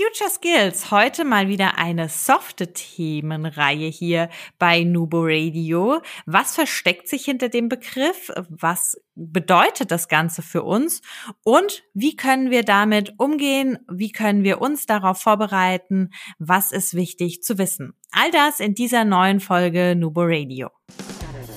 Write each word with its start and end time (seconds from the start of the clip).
Future 0.00 0.30
Skills. 0.30 0.90
Heute 0.90 1.24
mal 1.26 1.48
wieder 1.48 1.76
eine 1.76 2.08
softe 2.08 2.72
Themenreihe 2.72 3.88
hier 3.88 4.30
bei 4.58 4.82
Nubo 4.82 5.20
Radio. 5.24 6.00
Was 6.24 6.54
versteckt 6.54 7.06
sich 7.06 7.26
hinter 7.26 7.50
dem 7.50 7.68
Begriff? 7.68 8.30
Was 8.48 8.98
bedeutet 9.14 9.90
das 9.90 10.08
Ganze 10.08 10.40
für 10.40 10.62
uns? 10.62 11.02
Und 11.42 11.82
wie 11.92 12.16
können 12.16 12.50
wir 12.50 12.62
damit 12.62 13.12
umgehen? 13.18 13.78
Wie 13.92 14.10
können 14.10 14.42
wir 14.42 14.62
uns 14.62 14.86
darauf 14.86 15.20
vorbereiten? 15.20 16.10
Was 16.38 16.72
ist 16.72 16.94
wichtig 16.94 17.42
zu 17.42 17.58
wissen? 17.58 17.92
All 18.10 18.30
das 18.30 18.58
in 18.58 18.74
dieser 18.74 19.04
neuen 19.04 19.38
Folge 19.38 19.94
Nubo 19.96 20.22
Radio. 20.24 20.70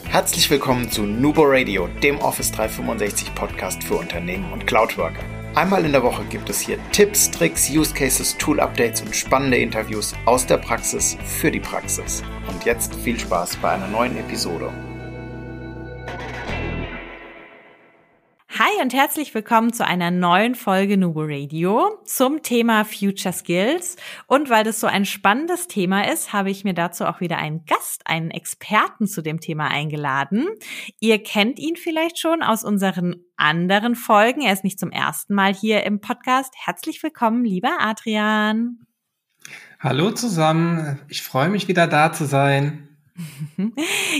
Herzlich 0.03 0.49
willkommen 0.49 0.91
zu 0.91 1.03
Nubo 1.03 1.43
Radio, 1.45 1.87
dem 2.01 2.19
Office 2.19 2.51
365 2.51 3.35
Podcast 3.35 3.83
für 3.85 3.95
Unternehmen 3.95 4.51
und 4.51 4.67
Cloudworker. 4.67 5.32
Einmal 5.55 5.85
in 5.85 5.91
der 5.91 6.01
Woche 6.01 6.23
gibt 6.31 6.49
es 6.49 6.61
hier 6.61 6.79
Tipps, 6.91 7.29
Tricks, 7.29 7.69
Use 7.69 7.93
Cases, 7.93 8.35
Tool 8.39 8.59
Updates 8.59 9.03
und 9.03 9.15
spannende 9.15 9.57
Interviews 9.57 10.15
aus 10.25 10.47
der 10.47 10.57
Praxis 10.57 11.15
für 11.25 11.51
die 11.51 11.59
Praxis. 11.59 12.23
Und 12.47 12.65
jetzt 12.65 12.95
viel 12.95 13.19
Spaß 13.19 13.57
bei 13.57 13.69
einer 13.69 13.87
neuen 13.87 14.17
Episode. 14.17 14.73
Hi 18.59 18.83
und 18.83 18.93
herzlich 18.93 19.33
willkommen 19.33 19.73
zu 19.73 19.83
einer 19.83 20.11
neuen 20.11 20.53
Folge 20.53 20.95
Nubo 20.95 21.21
Radio 21.23 21.97
zum 22.05 22.43
Thema 22.43 22.85
Future 22.85 23.33
Skills. 23.33 23.95
Und 24.27 24.51
weil 24.51 24.63
das 24.63 24.79
so 24.79 24.85
ein 24.85 25.05
spannendes 25.05 25.67
Thema 25.67 26.07
ist, 26.07 26.33
habe 26.33 26.51
ich 26.51 26.63
mir 26.63 26.75
dazu 26.75 27.05
auch 27.05 27.19
wieder 27.19 27.39
einen 27.39 27.65
Gast, 27.65 28.05
einen 28.05 28.29
Experten 28.29 29.07
zu 29.07 29.23
dem 29.23 29.39
Thema 29.39 29.69
eingeladen. 29.69 30.45
Ihr 30.99 31.23
kennt 31.23 31.57
ihn 31.57 31.77
vielleicht 31.77 32.19
schon 32.19 32.43
aus 32.43 32.63
unseren 32.63 33.15
anderen 33.37 33.95
Folgen. 33.95 34.41
Er 34.41 34.53
ist 34.53 34.63
nicht 34.63 34.79
zum 34.79 34.91
ersten 34.91 35.33
Mal 35.33 35.55
hier 35.55 35.83
im 35.83 35.99
Podcast. 35.99 36.53
Herzlich 36.55 37.01
willkommen, 37.01 37.45
lieber 37.45 37.77
Adrian. 37.79 38.85
Hallo 39.79 40.11
zusammen. 40.11 40.99
Ich 41.07 41.23
freue 41.23 41.49
mich 41.49 41.67
wieder 41.67 41.87
da 41.87 42.13
zu 42.13 42.25
sein. 42.25 42.92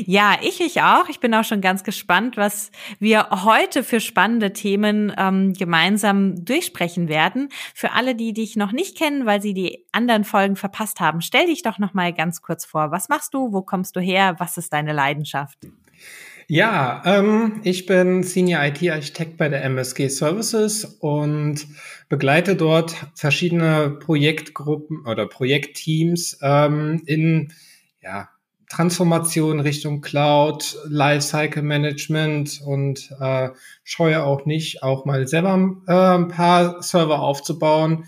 Ja, 0.06 0.38
ich, 0.42 0.62
ich 0.62 0.82
auch. 0.82 1.10
Ich 1.10 1.20
bin 1.20 1.34
auch 1.34 1.44
schon 1.44 1.62
ganz 1.62 1.84
gespannt, 1.84 2.38
was 2.38 2.72
wir 3.00 3.30
heute 3.44 3.84
für 3.84 4.00
spannende 4.00 4.54
Themen 4.54 5.14
ähm, 5.18 5.54
gemeinsam 5.54 6.44
durchsprechen 6.44 7.08
werden. 7.08 7.50
Für 7.74 7.94
alle, 7.94 8.16
die 8.16 8.34
dich 8.34 8.56
noch 8.56 8.72
nicht 8.72 8.98
kennen, 8.98 9.26
weil 9.26 9.42
sie 9.42 9.54
die 9.54 9.86
anderen 9.92 10.24
Folgen 10.24 10.56
verpasst 10.56 11.00
haben, 11.00 11.22
stell 11.22 11.48
dich 11.48 11.64
doch 11.64 11.80
noch 11.80 11.94
mal 11.94 12.14
ganz 12.14 12.42
kurz 12.42 12.66
vor. 12.66 12.92
Was 12.92 13.10
machst 13.10 13.34
du? 13.34 13.52
Wo 13.52 13.62
kommst 13.62 13.96
du 13.96 14.00
her? 14.00 14.36
Was 14.40 14.58
ist 14.58 14.74
deine 14.74 14.94
Leidenschaft? 14.94 15.58
Ja, 16.48 17.02
ähm, 17.06 17.62
ich 17.64 17.86
bin 17.86 18.24
Senior 18.24 18.64
IT-Architekt 18.64 19.38
bei 19.38 19.48
der 19.48 19.64
MSG 19.64 20.10
Services 20.10 20.84
und 21.00 21.66
begleite 22.10 22.56
dort 22.56 22.96
verschiedene 23.16 23.90
Projektgruppen 23.90 25.06
oder 25.06 25.26
Projektteams 25.26 26.40
ähm, 26.42 27.02
in 27.06 27.54
ja, 28.02 28.28
Transformation 28.74 29.60
Richtung 29.60 30.02
Cloud, 30.02 30.78
Lifecycle 30.88 31.62
Management 31.62 32.60
und 32.66 33.14
äh, 33.20 33.50
scheue 33.84 34.24
auch 34.24 34.48
nicht, 34.48 34.82
auch 34.82 35.06
mal 35.06 35.28
selber 35.28 35.78
äh, 35.88 35.94
ein 35.94 36.28
paar 36.30 36.82
Server 36.82 37.20
aufzubauen. 37.20 38.06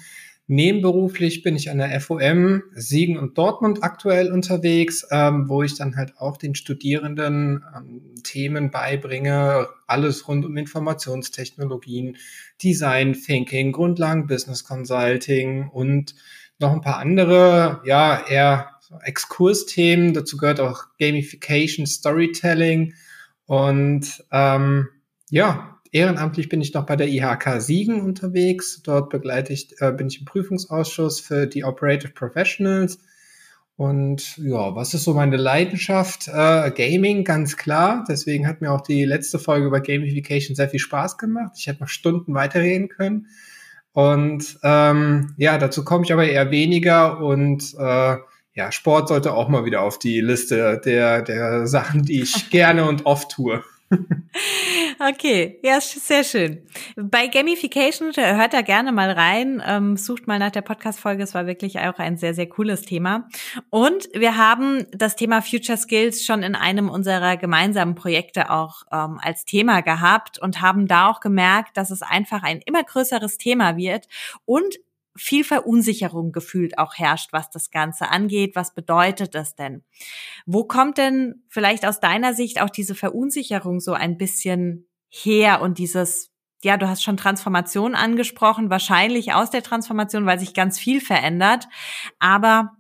Nebenberuflich 0.48 1.44
bin 1.44 1.56
ich 1.56 1.70
an 1.70 1.78
der 1.78 2.00
FOM 2.02 2.64
Siegen 2.74 3.18
und 3.18 3.38
Dortmund 3.38 3.84
aktuell 3.84 4.32
unterwegs, 4.32 5.06
ähm, 5.12 5.50
wo 5.50 5.62
ich 5.62 5.76
dann 5.76 5.96
halt 5.98 6.18
auch 6.18 6.38
den 6.38 6.56
Studierenden 6.56 7.64
ähm, 7.76 8.16
Themen 8.24 8.72
beibringe, 8.72 9.68
alles 9.86 10.28
rund 10.28 10.46
um 10.46 10.58
Informationstechnologien, 10.58 12.18
Design 12.62 13.14
Thinking, 13.14 13.72
Grundlagen 13.72 14.26
Business 14.26 14.64
Consulting 14.64 15.70
und 15.70 16.16
noch 16.58 16.72
ein 16.72 16.82
paar 16.82 16.98
andere, 16.98 17.82
ja, 17.86 18.26
eher 18.28 18.75
Exkursthemen. 19.04 20.14
Dazu 20.14 20.38
gehört 20.38 20.60
auch 20.60 20.86
Gamification, 21.00 21.86
Storytelling 21.86 22.94
und 23.46 24.24
ähm, 24.32 24.88
ja, 25.30 25.80
ehrenamtlich 25.92 26.50
bin 26.50 26.62
ich 26.62 26.74
noch 26.74 26.86
bei 26.86 26.96
der 26.96 27.08
IHK 27.08 27.62
Siegen 27.62 28.02
unterwegs. 28.02 28.82
Dort 28.84 29.10
begleite 29.10 29.54
ich, 29.54 29.80
äh, 29.82 29.92
bin 29.92 30.08
ich 30.08 30.20
im 30.20 30.26
Prüfungsausschuss 30.26 31.20
für 31.20 31.48
die 31.48 31.64
Operative 31.64 32.14
Professionals. 32.14 33.00
Und 33.78 34.38
ja, 34.38 34.74
was 34.76 34.94
ist 34.94 35.04
so 35.04 35.14
meine 35.14 35.36
Leidenschaft? 35.36 36.30
Äh, 36.30 36.72
Gaming, 36.72 37.24
ganz 37.26 37.58
klar. 37.58 38.06
Deswegen 38.08 38.48
hat 38.48 38.62
mir 38.62 38.72
auch 38.72 38.82
die 38.82 39.04
letzte 39.04 39.38
Folge 39.38 39.68
über 39.68 39.82
Gamification 39.82 40.56
sehr 40.56 40.70
viel 40.70 40.80
Spaß 40.80 41.18
gemacht. 41.18 41.54
Ich 41.58 41.68
hätte 41.68 41.82
noch 41.82 41.90
Stunden 41.90 42.34
weiterreden 42.34 42.88
können. 42.88 43.28
Und 43.92 44.60
ähm, 44.64 45.34
ja, 45.38 45.58
dazu 45.58 45.86
komme 45.86 46.06
ich 46.06 46.14
aber 46.14 46.26
eher 46.28 46.52
weniger 46.52 47.20
und 47.20 47.74
äh, 47.78 48.18
ja, 48.56 48.72
Sport 48.72 49.10
sollte 49.10 49.34
auch 49.34 49.50
mal 49.50 49.66
wieder 49.66 49.82
auf 49.82 50.00
die 50.00 50.22
Liste 50.22 50.82
der, 50.84 51.22
der 51.22 51.68
Sachen, 51.68 52.04
die 52.04 52.22
ich 52.22 52.50
gerne 52.50 52.88
und 52.88 53.06
oft 53.06 53.32
tue. 53.32 53.64
Okay, 55.00 55.60
ja, 55.62 55.80
sehr 55.80 56.24
schön. 56.24 56.64
Bei 56.96 57.28
Gamification 57.28 58.12
hört 58.16 58.54
da 58.54 58.62
gerne 58.62 58.92
mal 58.92 59.12
rein, 59.12 59.62
ähm, 59.66 59.96
sucht 59.98 60.26
mal 60.26 60.40
nach 60.40 60.52
der 60.52 60.62
Podcast-Folge. 60.62 61.22
Es 61.22 61.36
war 61.36 61.46
wirklich 61.46 61.80
auch 61.80 62.00
ein 62.00 62.18
sehr, 62.18 62.34
sehr 62.34 62.48
cooles 62.48 62.82
Thema. 62.82 63.28
Und 63.70 64.10
wir 64.14 64.38
haben 64.38 64.88
das 64.92 65.16
Thema 65.16 65.42
Future 65.42 65.78
Skills 65.78 66.26
schon 66.26 66.44
in 66.44 66.56
einem 66.56 66.90
unserer 66.90 67.38
gemeinsamen 67.38 67.94
Projekte 67.94 68.50
auch 68.50 68.84
ähm, 68.92 69.20
als 69.22 69.46
Thema 69.46 69.82
gehabt 69.82 70.40
und 70.40 70.62
haben 70.62 70.88
da 70.88 71.10
auch 71.10 71.20
gemerkt, 71.20 71.78
dass 71.78 71.92
es 71.92 72.02
einfach 72.02 72.42
ein 72.42 72.62
immer 72.66 72.84
größeres 72.84 73.38
Thema 73.38 73.78
wird 73.78 74.08
und 74.46 74.78
viel 75.16 75.44
Verunsicherung 75.44 76.32
gefühlt 76.32 76.78
auch 76.78 76.96
herrscht, 76.96 77.32
was 77.32 77.50
das 77.50 77.72
Ganze 77.72 78.10
angeht. 78.10 78.56
Was 78.56 78.74
bedeutet 78.74 79.34
das 79.34 79.56
denn? 79.56 79.84
Wo 80.46 80.66
kommt 80.66 80.98
denn 80.98 81.44
vielleicht 81.48 81.86
aus 81.86 82.00
deiner 82.00 82.34
Sicht 82.34 82.62
auch 82.62 82.70
diese 82.70 82.96
Verunsicherung 82.96 83.80
so 83.80 83.94
ein 83.94 84.18
bisschen 84.18 84.88
her 85.10 85.62
und 85.62 85.78
dieses, 85.78 86.32
ja, 86.64 86.76
du 86.78 86.90
hast 86.90 87.04
schon 87.04 87.16
Transformation 87.16 87.96
angesprochen, 87.96 88.70
wahrscheinlich 88.70 89.34
aus 89.34 89.50
der 89.50 89.64
Transformation, 89.64 90.26
weil 90.26 90.40
sich 90.40 90.54
ganz 90.54 90.78
viel 90.78 91.00
verändert. 91.00 91.68
Aber 92.20 92.76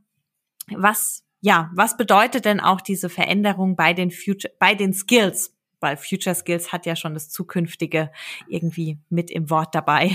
was, 0.69 1.23
ja, 1.39 1.71
was 1.73 1.95
bedeutet 1.95 2.43
denn 2.43 2.59
auch 2.59 2.81
diese 2.81 3.09
Veränderung 3.09 3.77
bei 3.77 3.93
den 3.93 4.11
Future, 4.11 4.53
bei 4.59 4.75
den 4.75 4.93
Skills? 4.93 5.55
Weil 5.79 5.95
Future 5.95 6.35
Skills 6.35 6.73
hat 6.73 6.85
ja 6.85 6.95
schon 6.95 7.13
das 7.13 7.29
Zukünftige 7.29 8.11
irgendwie 8.49 8.99
mit 9.09 9.31
im 9.31 9.49
Wort 9.49 9.73
dabei. 9.73 10.11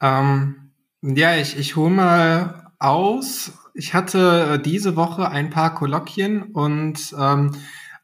Ähm 0.00 0.67
ja, 1.02 1.36
ich, 1.36 1.56
ich 1.58 1.76
hole 1.76 1.90
mal 1.90 2.72
aus. 2.78 3.52
Ich 3.74 3.94
hatte 3.94 4.54
äh, 4.54 4.62
diese 4.62 4.96
Woche 4.96 5.30
ein 5.30 5.50
paar 5.50 5.74
Kolloquien 5.74 6.42
und 6.42 7.14
ähm, 7.18 7.52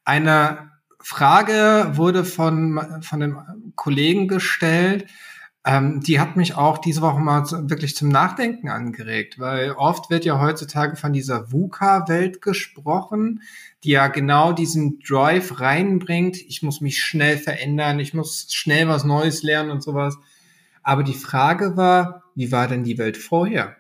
eine 0.05 0.71
Frage 1.01 1.93
wurde 1.95 2.25
von, 2.25 3.03
von 3.03 3.23
einem 3.23 3.73
Kollegen 3.75 4.29
gestellt, 4.29 5.07
ähm, 5.67 6.01
die 6.01 6.21
hat 6.21 6.37
mich 6.37 6.57
auch 6.57 6.77
diese 6.79 7.01
Woche 7.01 7.21
mal 7.21 7.45
zu, 7.45 7.71
wirklich 7.71 7.97
zum 7.97 8.11
Nachdenken 8.11 8.69
angeregt, 8.69 9.39
weil 9.39 9.73
oft 9.73 10.11
wird 10.11 10.27
ja 10.27 10.39
heutzutage 10.39 10.97
von 10.97 11.15
dieser 11.15 11.51
VUCA-Welt 11.53 12.43
gesprochen, 12.43 13.41
die 13.83 13.91
ja 13.91 14.09
genau 14.09 14.53
diesen 14.53 14.99
Drive 15.01 15.61
reinbringt. 15.61 16.37
Ich 16.37 16.63
muss 16.63 16.83
mich 16.83 17.03
schnell 17.03 17.39
verändern, 17.39 17.99
ich 17.99 18.13
muss 18.13 18.47
schnell 18.53 18.89
was 18.89 19.05
Neues 19.05 19.43
lernen 19.43 19.71
und 19.71 19.83
sowas. 19.83 20.19
Aber 20.85 21.03
die 21.03 21.15
Frage 21.15 21.77
war, 21.77 22.23
wie 22.37 22.53
war 22.53 22.69
denn 22.69 22.85
die 22.85 22.99
Welt 22.99 23.17
vorher? 23.17 23.77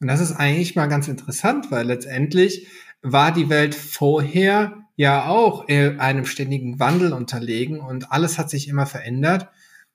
Und 0.00 0.08
das 0.08 0.20
ist 0.20 0.32
eigentlich 0.32 0.76
mal 0.76 0.86
ganz 0.86 1.08
interessant, 1.08 1.70
weil 1.70 1.86
letztendlich 1.86 2.68
war 3.02 3.32
die 3.32 3.48
Welt 3.48 3.74
vorher 3.74 4.76
ja 4.96 5.26
auch 5.26 5.66
einem 5.68 6.26
ständigen 6.26 6.78
Wandel 6.78 7.12
unterlegen 7.12 7.80
und 7.80 8.12
alles 8.12 8.38
hat 8.38 8.50
sich 8.50 8.68
immer 8.68 8.86
verändert. 8.86 9.48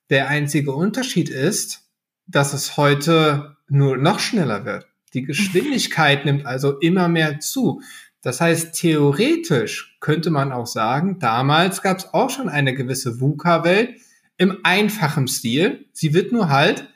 Der 0.10 0.28
einzige 0.28 0.74
Unterschied 0.74 1.30
ist, 1.30 1.88
dass 2.26 2.54
es 2.54 2.78
heute 2.78 3.58
nur 3.70 3.98
noch 3.98 4.20
schneller 4.20 4.66
wird. 4.66 4.88
Die 5.14 5.24
Geschwindigkeit 5.24 6.26
nimmt 6.26 6.46
also 6.46 6.80
immer 6.80 7.08
mehr 7.08 7.40
zu. 7.40 7.82
Das 8.22 8.42
heißt, 8.42 8.74
theoretisch 8.74 9.98
könnte 10.00 10.32
man 10.32 10.52
auch 10.52 10.68
sagen, 10.68 11.20
damals 11.20 11.82
gab 11.82 12.00
es 12.00 12.14
auch 12.14 12.30
schon 12.30 12.50
eine 12.50 12.74
gewisse 12.74 13.22
VUCA-Welt, 13.22 14.02
im 14.38 14.60
einfachen 14.64 15.28
Stil. 15.28 15.86
Sie 15.94 16.14
wird 16.14 16.32
nur 16.32 16.50
halt, 16.50 16.88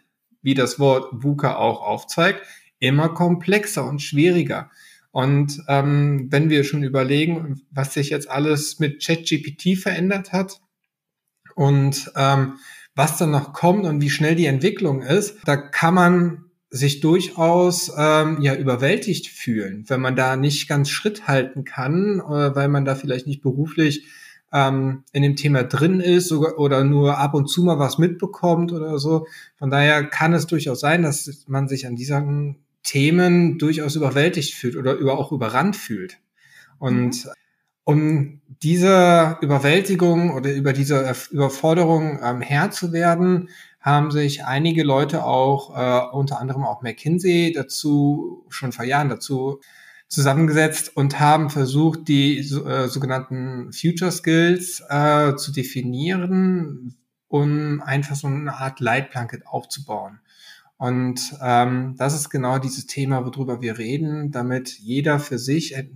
wie 0.41 0.53
das 0.53 0.79
Wort 0.79 1.09
VUCA 1.11 1.55
auch 1.55 1.81
aufzeigt, 1.81 2.41
immer 2.79 3.09
komplexer 3.09 3.85
und 3.85 4.01
schwieriger. 4.01 4.69
Und 5.11 5.61
ähm, 5.67 6.27
wenn 6.29 6.49
wir 6.49 6.63
schon 6.63 6.83
überlegen, 6.83 7.61
was 7.69 7.93
sich 7.93 8.09
jetzt 8.09 8.29
alles 8.29 8.79
mit 8.79 9.05
ChatGPT 9.05 9.77
verändert 9.77 10.31
hat 10.31 10.61
und 11.55 12.11
ähm, 12.15 12.57
was 12.95 13.17
dann 13.17 13.31
noch 13.31 13.53
kommt 13.53 13.85
und 13.85 14.01
wie 14.01 14.09
schnell 14.09 14.35
die 14.35 14.45
Entwicklung 14.45 15.01
ist, 15.01 15.37
da 15.45 15.57
kann 15.57 15.93
man 15.93 16.45
sich 16.69 17.01
durchaus 17.01 17.91
ähm, 17.97 18.41
ja 18.41 18.55
überwältigt 18.55 19.27
fühlen, 19.27 19.83
wenn 19.87 19.99
man 19.99 20.15
da 20.15 20.37
nicht 20.37 20.69
ganz 20.69 20.89
Schritt 20.89 21.27
halten 21.27 21.65
kann, 21.65 22.21
äh, 22.21 22.55
weil 22.55 22.69
man 22.69 22.85
da 22.85 22.95
vielleicht 22.95 23.27
nicht 23.27 23.41
beruflich 23.41 24.07
ähm, 24.53 25.03
in 25.13 25.23
dem 25.23 25.35
Thema 25.35 25.63
drin 25.63 25.99
ist 25.99 26.31
oder, 26.31 26.59
oder 26.59 26.83
nur 26.83 27.17
ab 27.17 27.33
und 27.33 27.47
zu 27.47 27.63
mal 27.63 27.79
was 27.79 27.97
mitbekommt 27.97 28.71
oder 28.71 28.99
so. 28.99 29.27
Von 29.57 29.69
daher 29.69 30.03
kann 30.05 30.33
es 30.33 30.47
durchaus 30.47 30.79
sein, 30.79 31.03
dass 31.03 31.45
man 31.47 31.67
sich 31.67 31.87
an 31.87 31.95
diesen 31.95 32.57
Themen 32.83 33.57
durchaus 33.57 33.95
überwältigt 33.95 34.53
fühlt 34.53 34.75
oder 34.75 34.93
über, 34.93 35.17
auch 35.17 35.31
überrannt 35.31 35.75
fühlt. 35.75 36.19
Und 36.79 37.25
mhm. 37.25 37.31
um 37.83 38.41
diese 38.61 39.37
Überwältigung 39.41 40.33
oder 40.33 40.53
über 40.53 40.73
diese 40.73 41.13
Überforderung 41.31 42.19
ähm, 42.23 42.41
Herr 42.41 42.71
zu 42.71 42.91
werden, 42.91 43.49
haben 43.79 44.11
sich 44.11 44.45
einige 44.45 44.83
Leute 44.83 45.23
auch, 45.23 45.75
äh, 45.75 46.15
unter 46.15 46.39
anderem 46.39 46.63
auch 46.63 46.81
McKinsey, 46.81 47.51
dazu 47.51 48.45
schon 48.49 48.71
vor 48.71 48.85
Jahren 48.85 49.09
dazu 49.09 49.59
zusammengesetzt 50.11 50.95
und 50.95 51.21
haben 51.21 51.49
versucht, 51.49 52.09
die 52.09 52.39
äh, 52.39 52.87
sogenannten 52.89 53.71
Future 53.71 54.11
Skills 54.11 54.83
äh, 54.89 55.35
zu 55.37 55.53
definieren, 55.53 56.95
um 57.29 57.81
einfach 57.81 58.17
so 58.17 58.27
eine 58.27 58.53
Art 58.53 58.81
Leitplanke 58.81 59.41
aufzubauen. 59.45 60.19
Und 60.75 61.33
ähm, 61.41 61.95
das 61.97 62.13
ist 62.13 62.29
genau 62.29 62.59
dieses 62.59 62.87
Thema, 62.87 63.25
worüber 63.25 63.61
wir 63.61 63.77
reden, 63.77 64.31
damit 64.31 64.77
jeder 64.79 65.17
für 65.19 65.39
sich 65.39 65.75
et 65.75 65.89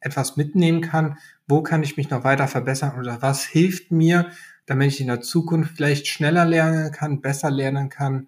etwas 0.00 0.36
mitnehmen 0.36 0.80
kann. 0.80 1.16
Wo 1.46 1.62
kann 1.62 1.84
ich 1.84 1.96
mich 1.96 2.10
noch 2.10 2.24
weiter 2.24 2.48
verbessern 2.48 2.98
oder 2.98 3.22
was 3.22 3.44
hilft 3.44 3.92
mir, 3.92 4.32
damit 4.66 4.88
ich 4.88 5.00
in 5.00 5.06
der 5.06 5.20
Zukunft 5.20 5.76
vielleicht 5.76 6.08
schneller 6.08 6.44
lernen 6.44 6.90
kann, 6.90 7.20
besser 7.20 7.52
lernen 7.52 7.88
kann. 7.88 8.26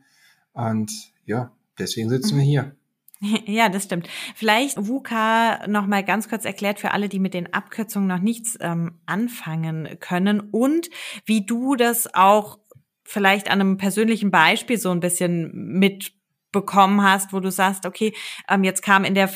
Und 0.52 0.92
ja, 1.26 1.50
deswegen 1.78 2.08
sitzen 2.08 2.36
mhm. 2.36 2.38
wir 2.38 2.44
hier. 2.44 2.76
Ja, 3.46 3.68
das 3.68 3.84
stimmt. 3.84 4.08
Vielleicht 4.34 4.76
VUCA 4.78 5.66
noch 5.66 5.86
mal 5.86 6.04
ganz 6.04 6.28
kurz 6.28 6.44
erklärt 6.44 6.80
für 6.80 6.92
alle, 6.92 7.08
die 7.08 7.18
mit 7.18 7.34
den 7.34 7.52
Abkürzungen 7.52 8.08
noch 8.08 8.18
nichts 8.18 8.56
ähm, 8.60 9.00
anfangen 9.06 9.98
können 10.00 10.40
und 10.40 10.90
wie 11.26 11.44
du 11.44 11.76
das 11.76 12.14
auch 12.14 12.58
vielleicht 13.04 13.50
an 13.50 13.60
einem 13.60 13.76
persönlichen 13.76 14.30
Beispiel 14.30 14.78
so 14.78 14.90
ein 14.90 15.00
bisschen 15.00 15.50
mitbekommen 15.52 17.02
hast, 17.02 17.32
wo 17.32 17.40
du 17.40 17.50
sagst, 17.50 17.86
okay, 17.86 18.14
ähm, 18.48 18.64
jetzt 18.64 18.82
kam 18.82 19.04
in 19.04 19.14
der 19.14 19.30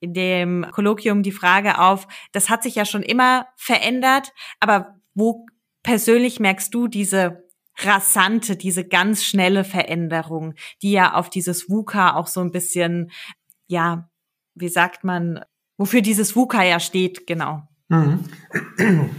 in 0.00 0.14
dem 0.14 0.64
Kolloquium 0.70 1.24
die 1.24 1.32
Frage 1.32 1.80
auf, 1.80 2.06
das 2.30 2.48
hat 2.48 2.62
sich 2.62 2.76
ja 2.76 2.84
schon 2.84 3.02
immer 3.02 3.48
verändert, 3.56 4.32
aber 4.60 4.94
wo 5.12 5.44
persönlich 5.82 6.38
merkst 6.38 6.72
du 6.72 6.86
diese 6.86 7.47
rasante, 7.78 8.56
diese 8.56 8.84
ganz 8.84 9.24
schnelle 9.24 9.64
Veränderung, 9.64 10.54
die 10.82 10.92
ja 10.92 11.14
auf 11.14 11.30
dieses 11.30 11.68
VUCA 11.68 12.16
auch 12.16 12.26
so 12.26 12.40
ein 12.40 12.50
bisschen, 12.50 13.10
ja, 13.66 14.10
wie 14.54 14.68
sagt 14.68 15.04
man, 15.04 15.40
wofür 15.76 16.02
dieses 16.02 16.34
VUCA 16.34 16.64
ja 16.64 16.80
steht, 16.80 17.26
genau. 17.26 17.62
Mhm. 17.88 18.24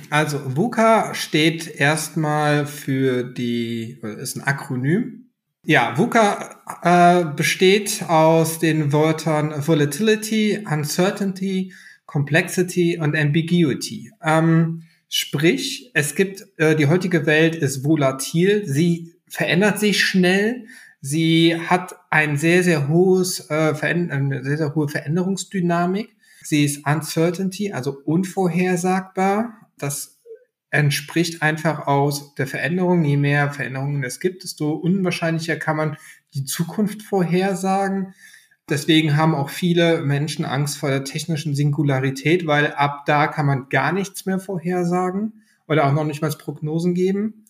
Also 0.10 0.56
VUCA 0.56 1.16
steht 1.16 1.68
erstmal 1.68 2.66
für 2.66 3.24
die, 3.24 4.00
ist 4.20 4.36
ein 4.36 4.44
Akronym. 4.44 5.32
Ja, 5.66 5.98
VUCA 5.98 6.62
äh, 6.84 7.36
besteht 7.36 8.04
aus 8.08 8.60
den 8.60 8.94
Wörtern 8.94 9.68
Volatility, 9.68 10.66
Uncertainty, 10.70 11.74
Complexity 12.06 12.98
und 12.98 13.16
Ambiguity. 13.16 14.12
Ähm, 14.24 14.84
sprich, 15.10 15.92
es 15.94 16.16
gibt, 16.16 16.46
äh, 16.58 16.76
die 16.76 16.88
heutige 16.88 17.26
Welt 17.26 17.56
ist 17.56 17.84
volatil, 17.84 18.66
sie 18.66 19.16
verändert 19.28 19.80
sich 19.80 20.04
schnell, 20.04 20.66
sie 21.02 21.60
hat 21.60 21.96
ein 22.10 22.38
sehr, 22.38 22.64
sehr 22.64 22.88
hohes, 22.88 23.50
äh, 23.50 23.74
eine 23.82 24.44
sehr, 24.44 24.58
sehr 24.58 24.76
hohe 24.76 24.88
Veränderungsdynamik 24.88 26.10
Sie 26.50 26.64
ist 26.64 26.86
Uncertainty, 26.86 27.74
also 27.74 28.02
unvorhersagbar. 28.06 29.70
Das 29.78 30.20
entspricht 30.72 31.42
einfach 31.42 31.88
aus 31.88 32.34
der 32.36 32.48
Veränderung. 32.48 33.04
Je 33.04 33.18
mehr 33.18 33.52
Veränderungen 33.52 34.04
es 34.04 34.20
gibt, 34.20 34.44
desto 34.44 34.72
unwahrscheinlicher 34.72 35.58
kann 35.58 35.78
man 35.78 35.98
die 36.34 36.46
Zukunft 36.46 37.02
vorhersagen. 37.02 38.14
Deswegen 38.70 39.18
haben 39.18 39.36
auch 39.36 39.50
viele 39.50 40.02
Menschen 40.02 40.46
Angst 40.46 40.78
vor 40.78 40.90
der 40.90 41.04
technischen 41.04 41.56
Singularität, 41.56 42.46
weil 42.46 42.74
ab 42.74 43.06
da 43.06 43.28
kann 43.28 43.46
man 43.46 43.70
gar 43.70 43.92
nichts 43.92 44.26
mehr 44.26 44.40
vorhersagen 44.40 45.44
oder 45.68 45.88
auch 45.88 45.94
noch 45.94 46.06
nicht 46.06 46.22
mal 46.22 46.30
Prognosen 46.32 46.94
geben. 46.94 47.46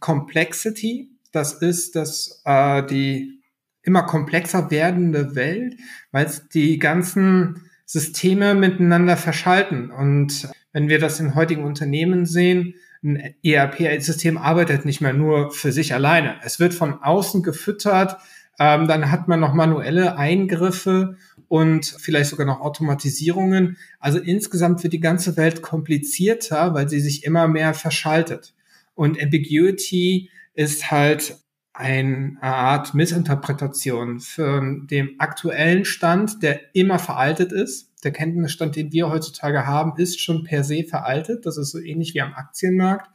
Complexity, 0.00 1.10
das 1.32 1.54
ist 1.54 1.96
das 1.96 2.42
äh, 2.44 2.84
die 2.86 3.40
immer 3.82 4.02
komplexer 4.02 4.70
werdende 4.70 5.34
Welt, 5.34 5.76
weil 6.10 6.30
die 6.54 6.78
ganzen 6.78 7.70
Systeme 7.84 8.54
miteinander 8.54 9.16
verschalten. 9.16 9.90
Und 9.90 10.48
wenn 10.72 10.88
wir 10.88 10.98
das 10.98 11.20
in 11.20 11.34
heutigen 11.34 11.64
Unternehmen 11.64 12.26
sehen, 12.26 12.74
ein 13.02 13.34
ERP-System 13.42 14.38
arbeitet 14.38 14.86
nicht 14.86 15.02
mehr 15.02 15.12
nur 15.12 15.50
für 15.50 15.72
sich 15.72 15.92
alleine. 15.92 16.36
Es 16.42 16.58
wird 16.58 16.72
von 16.72 17.02
außen 17.02 17.42
gefüttert, 17.42 18.16
ähm, 18.58 18.86
dann 18.86 19.10
hat 19.10 19.28
man 19.28 19.40
noch 19.40 19.54
manuelle 19.54 20.16
Eingriffe 20.16 21.16
und 21.48 21.86
vielleicht 21.86 22.30
sogar 22.30 22.46
noch 22.46 22.60
Automatisierungen. 22.60 23.76
Also 23.98 24.18
insgesamt 24.18 24.82
wird 24.82 24.92
die 24.92 25.00
ganze 25.00 25.36
Welt 25.36 25.62
komplizierter, 25.62 26.74
weil 26.74 26.88
sie 26.88 27.00
sich 27.00 27.24
immer 27.24 27.48
mehr 27.48 27.74
verschaltet. 27.74 28.54
Und 28.94 29.20
Ambiguity 29.20 30.30
ist 30.54 30.90
halt 30.90 31.36
eine 31.72 32.38
Art 32.40 32.94
Missinterpretation 32.94 34.20
für 34.20 34.62
den 34.84 35.18
aktuellen 35.18 35.84
Stand, 35.84 36.42
der 36.42 36.60
immer 36.74 37.00
veraltet 37.00 37.50
ist. 37.50 37.90
Der 38.04 38.12
Kenntnisstand, 38.12 38.76
den 38.76 38.92
wir 38.92 39.10
heutzutage 39.10 39.66
haben, 39.66 39.94
ist 39.96 40.20
schon 40.20 40.44
per 40.44 40.62
se 40.62 40.84
veraltet. 40.84 41.46
Das 41.46 41.58
ist 41.58 41.72
so 41.72 41.80
ähnlich 41.80 42.14
wie 42.14 42.20
am 42.20 42.34
Aktienmarkt. 42.34 43.10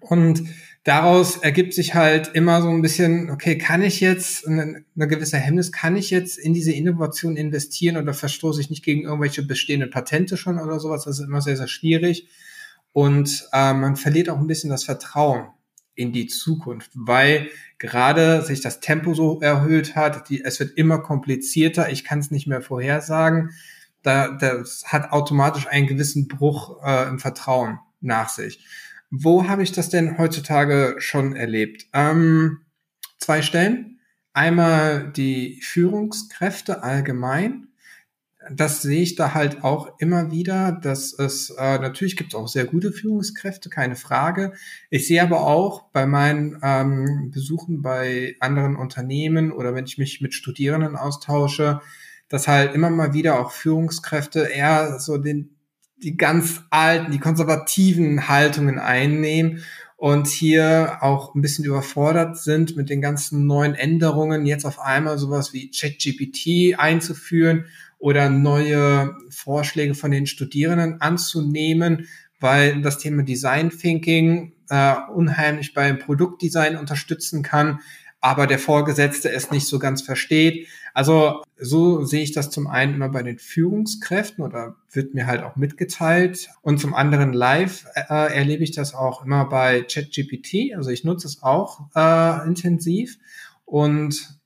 Und 0.00 0.42
daraus 0.88 1.36
ergibt 1.36 1.74
sich 1.74 1.94
halt 1.94 2.28
immer 2.28 2.62
so 2.62 2.70
ein 2.70 2.80
bisschen, 2.80 3.28
okay, 3.30 3.58
kann 3.58 3.82
ich 3.82 4.00
jetzt 4.00 4.48
eine, 4.48 4.86
eine 4.96 5.06
gewisse 5.06 5.36
Hemmnis, 5.36 5.70
kann 5.70 5.96
ich 5.96 6.08
jetzt 6.08 6.38
in 6.38 6.54
diese 6.54 6.72
Innovation 6.72 7.36
investieren 7.36 7.98
oder 7.98 8.14
verstoße 8.14 8.58
ich 8.62 8.70
nicht 8.70 8.82
gegen 8.82 9.02
irgendwelche 9.02 9.42
bestehenden 9.42 9.90
Patente 9.90 10.38
schon 10.38 10.58
oder 10.58 10.80
sowas? 10.80 11.04
Das 11.04 11.18
ist 11.18 11.26
immer 11.26 11.42
sehr, 11.42 11.58
sehr 11.58 11.68
schwierig. 11.68 12.30
Und 12.94 13.48
äh, 13.52 13.74
man 13.74 13.96
verliert 13.96 14.30
auch 14.30 14.38
ein 14.38 14.46
bisschen 14.46 14.70
das 14.70 14.84
Vertrauen 14.84 15.48
in 15.94 16.12
die 16.12 16.26
Zukunft, 16.26 16.90
weil 16.94 17.48
gerade 17.78 18.40
sich 18.40 18.62
das 18.62 18.80
Tempo 18.80 19.12
so 19.12 19.40
erhöht 19.40 19.94
hat, 19.94 20.30
die, 20.30 20.42
es 20.42 20.58
wird 20.58 20.78
immer 20.78 21.00
komplizierter, 21.00 21.90
ich 21.90 22.02
kann 22.02 22.20
es 22.20 22.30
nicht 22.30 22.46
mehr 22.46 22.62
vorhersagen. 22.62 23.50
Da, 24.02 24.28
das 24.28 24.84
hat 24.86 25.12
automatisch 25.12 25.66
einen 25.66 25.86
gewissen 25.86 26.28
Bruch 26.28 26.82
äh, 26.82 27.08
im 27.08 27.18
Vertrauen 27.18 27.78
nach 28.00 28.30
sich. 28.30 28.64
Wo 29.10 29.48
habe 29.48 29.62
ich 29.62 29.72
das 29.72 29.88
denn 29.88 30.18
heutzutage 30.18 30.96
schon 30.98 31.34
erlebt? 31.34 31.86
Ähm, 31.92 32.58
zwei 33.18 33.42
Stellen. 33.42 34.00
Einmal 34.32 35.10
die 35.12 35.60
Führungskräfte 35.62 36.82
allgemein 36.82 37.68
das 38.50 38.82
sehe 38.82 39.02
ich 39.02 39.16
da 39.16 39.34
halt 39.34 39.64
auch 39.64 39.98
immer 39.98 40.30
wieder, 40.30 40.72
dass 40.72 41.12
es 41.12 41.50
äh, 41.50 41.78
natürlich 41.78 42.16
gibt 42.16 42.32
es 42.32 42.38
auch 42.38 42.48
sehr 42.48 42.64
gute 42.64 42.92
Führungskräfte, 42.92 43.68
keine 43.68 43.96
Frage. 43.96 44.52
Ich 44.90 45.06
sehe 45.06 45.22
aber 45.22 45.42
auch 45.42 45.90
bei 45.90 46.06
meinen 46.06 46.58
ähm, 46.62 47.30
Besuchen 47.32 47.82
bei 47.82 48.36
anderen 48.40 48.76
Unternehmen 48.76 49.52
oder 49.52 49.74
wenn 49.74 49.86
ich 49.86 49.98
mich 49.98 50.20
mit 50.20 50.34
Studierenden 50.34 50.96
austausche, 50.96 51.80
dass 52.28 52.48
halt 52.48 52.74
immer 52.74 52.90
mal 52.90 53.12
wieder 53.12 53.40
auch 53.40 53.52
Führungskräfte 53.52 54.40
eher 54.40 54.98
so 54.98 55.18
den 55.18 55.57
die 56.02 56.16
ganz 56.16 56.62
alten, 56.70 57.12
die 57.12 57.18
konservativen 57.18 58.28
Haltungen 58.28 58.78
einnehmen 58.78 59.62
und 59.96 60.28
hier 60.28 60.98
auch 61.00 61.34
ein 61.34 61.42
bisschen 61.42 61.64
überfordert 61.64 62.38
sind 62.38 62.76
mit 62.76 62.88
den 62.88 63.00
ganzen 63.00 63.46
neuen 63.46 63.74
Änderungen, 63.74 64.46
jetzt 64.46 64.64
auf 64.64 64.78
einmal 64.78 65.18
sowas 65.18 65.52
wie 65.52 65.70
ChatGPT 65.70 66.78
einzuführen 66.78 67.64
oder 67.98 68.30
neue 68.30 69.16
Vorschläge 69.28 69.94
von 69.94 70.12
den 70.12 70.26
Studierenden 70.26 71.00
anzunehmen, 71.00 72.06
weil 72.38 72.80
das 72.80 72.98
Thema 72.98 73.24
Design 73.24 73.70
Thinking 73.70 74.52
äh, 74.68 74.94
unheimlich 75.12 75.74
beim 75.74 75.98
Produktdesign 75.98 76.76
unterstützen 76.76 77.42
kann, 77.42 77.80
aber 78.20 78.46
der 78.46 78.58
Vorgesetzte 78.58 79.30
es 79.30 79.50
nicht 79.50 79.66
so 79.66 79.78
ganz 79.78 80.02
versteht. 80.02 80.66
Also 80.94 81.42
so 81.56 82.04
sehe 82.04 82.22
ich 82.22 82.32
das 82.32 82.50
zum 82.50 82.66
einen 82.66 82.94
immer 82.94 83.08
bei 83.08 83.22
den 83.22 83.38
Führungskräften 83.38 84.44
oder 84.44 84.76
wird 84.90 85.14
mir 85.14 85.26
halt 85.26 85.42
auch 85.42 85.56
mitgeteilt. 85.56 86.48
Und 86.62 86.80
zum 86.80 86.94
anderen 86.94 87.32
live 87.32 87.86
äh, 87.94 88.34
erlebe 88.34 88.64
ich 88.64 88.72
das 88.72 88.94
auch 88.94 89.24
immer 89.24 89.48
bei 89.48 89.82
ChatGPT. 89.82 90.74
Also 90.74 90.90
ich 90.90 91.04
nutze 91.04 91.28
es 91.28 91.42
auch 91.42 91.80
äh, 91.94 92.46
intensiv. 92.46 93.18
Und 93.64 94.38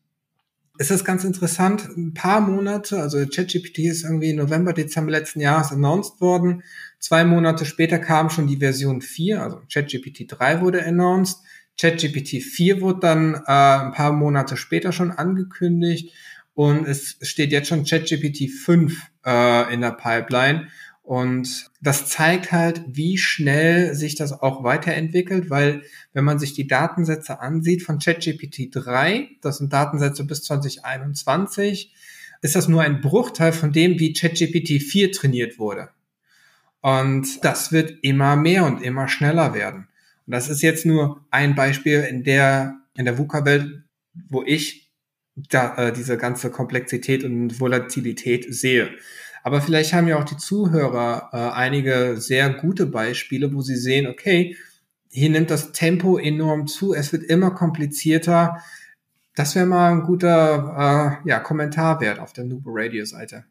es 0.78 0.90
ist 0.90 1.04
ganz 1.04 1.24
interessant, 1.24 1.88
ein 1.96 2.12
paar 2.12 2.40
Monate, 2.40 3.00
also 3.00 3.18
ChatGPT 3.18 3.80
ist 3.80 4.04
irgendwie 4.04 4.32
November, 4.32 4.72
Dezember 4.72 5.12
letzten 5.12 5.40
Jahres 5.40 5.70
announced 5.70 6.20
worden. 6.20 6.64
Zwei 6.98 7.24
Monate 7.24 7.64
später 7.64 7.98
kam 7.98 8.30
schon 8.30 8.46
die 8.46 8.56
Version 8.56 9.00
4, 9.00 9.42
also 9.42 9.60
ChatGPT 9.72 10.24
3 10.28 10.60
wurde 10.60 10.84
announced. 10.84 11.38
ChatGPT 11.78 12.42
4 12.42 12.80
wurde 12.80 13.00
dann 13.00 13.34
äh, 13.34 13.40
ein 13.46 13.92
paar 13.92 14.12
Monate 14.12 14.56
später 14.56 14.92
schon 14.92 15.10
angekündigt 15.10 16.12
und 16.54 16.86
es 16.86 17.16
steht 17.22 17.52
jetzt 17.52 17.68
schon 17.68 17.84
ChatGPT 17.84 18.50
5 18.50 19.10
äh, 19.24 19.74
in 19.74 19.80
der 19.80 19.92
Pipeline. 19.92 20.68
Und 21.02 21.70
das 21.80 22.06
zeigt 22.06 22.52
halt, 22.52 22.82
wie 22.86 23.18
schnell 23.18 23.94
sich 23.94 24.14
das 24.14 24.32
auch 24.32 24.62
weiterentwickelt, 24.62 25.50
weil 25.50 25.82
wenn 26.12 26.24
man 26.24 26.38
sich 26.38 26.52
die 26.52 26.68
Datensätze 26.68 27.40
ansieht 27.40 27.82
von 27.82 27.98
ChatGPT 27.98 28.68
3, 28.70 29.28
das 29.40 29.58
sind 29.58 29.72
Datensätze 29.72 30.24
bis 30.24 30.44
2021, 30.44 31.92
ist 32.40 32.54
das 32.54 32.68
nur 32.68 32.82
ein 32.82 33.00
Bruchteil 33.00 33.52
von 33.52 33.72
dem, 33.72 33.98
wie 33.98 34.12
ChatGPT 34.12 34.82
4 34.82 35.12
trainiert 35.12 35.58
wurde. 35.58 35.88
Und 36.80 37.44
das 37.44 37.72
wird 37.72 37.98
immer 38.02 38.36
mehr 38.36 38.64
und 38.64 38.82
immer 38.82 39.08
schneller 39.08 39.54
werden. 39.54 39.88
Das 40.32 40.48
ist 40.48 40.62
jetzt 40.62 40.86
nur 40.86 41.24
ein 41.30 41.54
Beispiel 41.54 42.00
in 42.00 42.24
der, 42.24 42.80
in 42.96 43.04
der 43.04 43.18
VUCA-Welt, 43.18 43.84
wo 44.28 44.42
ich 44.42 44.90
da, 45.36 45.76
äh, 45.76 45.92
diese 45.92 46.16
ganze 46.16 46.50
Komplexität 46.50 47.22
und 47.22 47.60
Volatilität 47.60 48.46
sehe. 48.54 48.90
Aber 49.42 49.60
vielleicht 49.60 49.92
haben 49.92 50.08
ja 50.08 50.18
auch 50.18 50.24
die 50.24 50.36
Zuhörer 50.36 51.30
äh, 51.32 51.54
einige 51.54 52.16
sehr 52.16 52.50
gute 52.50 52.86
Beispiele, 52.86 53.52
wo 53.52 53.60
sie 53.60 53.76
sehen, 53.76 54.06
okay, 54.06 54.56
hier 55.10 55.28
nimmt 55.28 55.50
das 55.50 55.72
Tempo 55.72 56.16
enorm 56.16 56.66
zu, 56.66 56.94
es 56.94 57.12
wird 57.12 57.24
immer 57.24 57.50
komplizierter. 57.50 58.62
Das 59.34 59.54
wäre 59.54 59.66
mal 59.66 59.92
ein 59.92 60.02
guter 60.02 61.20
äh, 61.24 61.28
ja, 61.28 61.40
Kommentar 61.40 62.00
wert 62.00 62.18
auf 62.18 62.32
der 62.32 62.44
Nubo 62.44 62.70
Radio 62.72 63.04
Seite. 63.04 63.44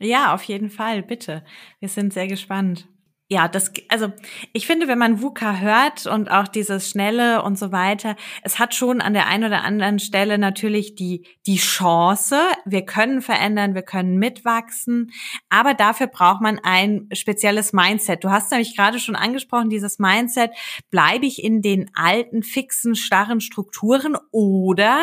Ja, 0.00 0.34
auf 0.34 0.42
jeden 0.42 0.70
Fall, 0.70 1.02
bitte. 1.02 1.44
Wir 1.78 1.88
sind 1.88 2.12
sehr 2.12 2.26
gespannt 2.26 2.88
ja, 3.30 3.48
das, 3.48 3.72
also 3.88 4.12
ich 4.52 4.66
finde, 4.66 4.86
wenn 4.86 4.98
man 4.98 5.22
VUCA 5.22 5.56
hört 5.56 6.06
und 6.06 6.30
auch 6.30 6.46
dieses 6.46 6.90
Schnelle 6.90 7.42
und 7.42 7.58
so 7.58 7.72
weiter, 7.72 8.16
es 8.42 8.58
hat 8.58 8.74
schon 8.74 9.00
an 9.00 9.14
der 9.14 9.26
einen 9.28 9.44
oder 9.44 9.64
anderen 9.64 9.98
Stelle 9.98 10.36
natürlich 10.36 10.94
die, 10.94 11.26
die 11.46 11.56
Chance, 11.56 12.36
wir 12.66 12.84
können 12.84 13.22
verändern, 13.22 13.74
wir 13.74 13.82
können 13.82 14.18
mitwachsen, 14.18 15.10
aber 15.48 15.72
dafür 15.72 16.08
braucht 16.08 16.42
man 16.42 16.60
ein 16.62 17.08
spezielles 17.14 17.72
Mindset. 17.72 18.22
Du 18.24 18.30
hast 18.30 18.50
nämlich 18.50 18.76
gerade 18.76 18.98
schon 18.98 19.16
angesprochen, 19.16 19.70
dieses 19.70 19.98
Mindset, 19.98 20.50
bleibe 20.90 21.24
ich 21.24 21.42
in 21.42 21.62
den 21.62 21.90
alten, 21.94 22.42
fixen, 22.42 22.94
starren 22.94 23.40
Strukturen 23.40 24.18
oder 24.32 24.98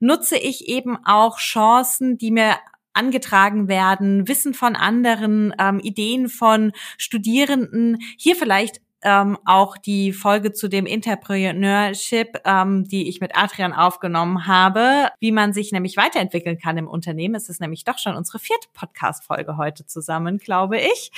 nutze 0.00 0.36
ich 0.36 0.68
eben 0.68 0.98
auch 1.06 1.38
Chancen, 1.38 2.18
die 2.18 2.30
mir 2.30 2.56
angetragen 2.94 3.68
werden, 3.68 4.28
Wissen 4.28 4.54
von 4.54 4.76
anderen, 4.76 5.52
ähm, 5.58 5.80
Ideen 5.80 6.28
von 6.28 6.72
Studierenden. 6.96 7.98
Hier 8.18 8.36
vielleicht 8.36 8.80
ähm, 9.04 9.38
auch 9.44 9.76
die 9.76 10.12
Folge 10.12 10.52
zu 10.52 10.66
dem 10.66 10.86
Entrepreneurship, 10.86 12.40
ähm, 12.44 12.84
die 12.84 13.08
ich 13.08 13.20
mit 13.20 13.36
Adrian 13.36 13.74
aufgenommen 13.74 14.46
habe, 14.46 15.10
wie 15.20 15.30
man 15.30 15.52
sich 15.52 15.72
nämlich 15.72 15.96
weiterentwickeln 15.96 16.58
kann 16.58 16.78
im 16.78 16.88
Unternehmen. 16.88 17.34
Es 17.34 17.48
ist 17.48 17.60
nämlich 17.60 17.84
doch 17.84 17.98
schon 17.98 18.16
unsere 18.16 18.38
vierte 18.38 18.68
Podcast-Folge 18.72 19.58
heute 19.58 19.86
zusammen, 19.86 20.38
glaube 20.38 20.78
ich. 20.78 21.12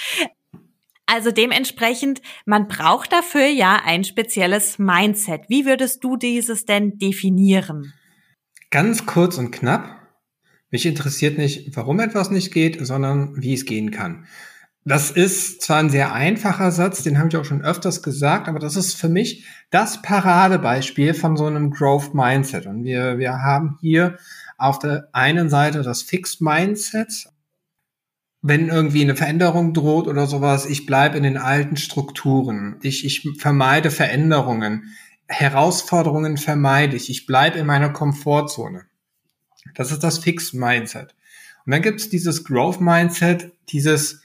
Also 1.06 1.30
dementsprechend, 1.30 2.20
man 2.44 2.66
braucht 2.66 3.12
dafür 3.12 3.46
ja 3.46 3.80
ein 3.84 4.02
spezielles 4.02 4.80
Mindset. 4.80 5.42
Wie 5.48 5.64
würdest 5.64 6.02
du 6.02 6.16
dieses 6.16 6.66
denn 6.66 6.98
definieren? 6.98 7.92
Ganz 8.70 9.06
kurz 9.06 9.38
und 9.38 9.52
knapp. 9.52 9.95
Mich 10.70 10.86
interessiert 10.86 11.38
nicht, 11.38 11.76
warum 11.76 12.00
etwas 12.00 12.30
nicht 12.30 12.52
geht, 12.52 12.84
sondern 12.84 13.40
wie 13.40 13.54
es 13.54 13.64
gehen 13.64 13.90
kann. 13.90 14.26
Das 14.84 15.10
ist 15.10 15.62
zwar 15.62 15.78
ein 15.78 15.90
sehr 15.90 16.12
einfacher 16.12 16.70
Satz, 16.70 17.02
den 17.02 17.18
habe 17.18 17.28
ich 17.28 17.36
auch 17.36 17.44
schon 17.44 17.64
öfters 17.64 18.04
gesagt, 18.04 18.46
aber 18.46 18.60
das 18.60 18.76
ist 18.76 18.94
für 18.94 19.08
mich 19.08 19.44
das 19.70 20.00
Paradebeispiel 20.00 21.12
von 21.12 21.36
so 21.36 21.44
einem 21.44 21.72
Growth 21.72 22.14
Mindset. 22.14 22.66
Und 22.66 22.84
wir, 22.84 23.18
wir 23.18 23.42
haben 23.42 23.78
hier 23.80 24.16
auf 24.58 24.78
der 24.78 25.08
einen 25.12 25.50
Seite 25.50 25.82
das 25.82 26.02
Fixed 26.02 26.40
Mindset. 26.40 27.28
Wenn 28.42 28.68
irgendwie 28.68 29.02
eine 29.02 29.16
Veränderung 29.16 29.74
droht 29.74 30.06
oder 30.06 30.28
sowas, 30.28 30.66
ich 30.66 30.86
bleibe 30.86 31.16
in 31.16 31.24
den 31.24 31.36
alten 31.36 31.76
Strukturen. 31.76 32.76
Ich, 32.80 33.04
ich 33.04 33.28
vermeide 33.38 33.90
Veränderungen. 33.90 34.94
Herausforderungen 35.26 36.36
vermeide 36.36 36.94
ich. 36.94 37.10
Ich 37.10 37.26
bleibe 37.26 37.58
in 37.58 37.66
meiner 37.66 37.90
Komfortzone. 37.90 38.84
Das 39.74 39.92
ist 39.92 40.02
das 40.02 40.18
Fixed-Mindset. 40.18 41.14
Und 41.64 41.72
dann 41.72 41.82
gibt 41.82 42.00
es 42.00 42.08
dieses 42.08 42.44
Growth-Mindset, 42.44 43.52
dieses, 43.68 44.20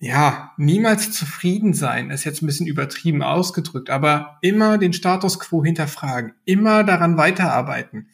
ja, 0.00 0.52
niemals 0.56 1.12
zufrieden 1.12 1.74
sein, 1.74 2.10
ist 2.10 2.24
jetzt 2.24 2.42
ein 2.42 2.46
bisschen 2.46 2.66
übertrieben 2.66 3.22
ausgedrückt, 3.22 3.90
aber 3.90 4.38
immer 4.42 4.78
den 4.78 4.92
Status 4.92 5.38
quo 5.38 5.64
hinterfragen, 5.64 6.32
immer 6.44 6.84
daran 6.84 7.16
weiterarbeiten. 7.16 8.08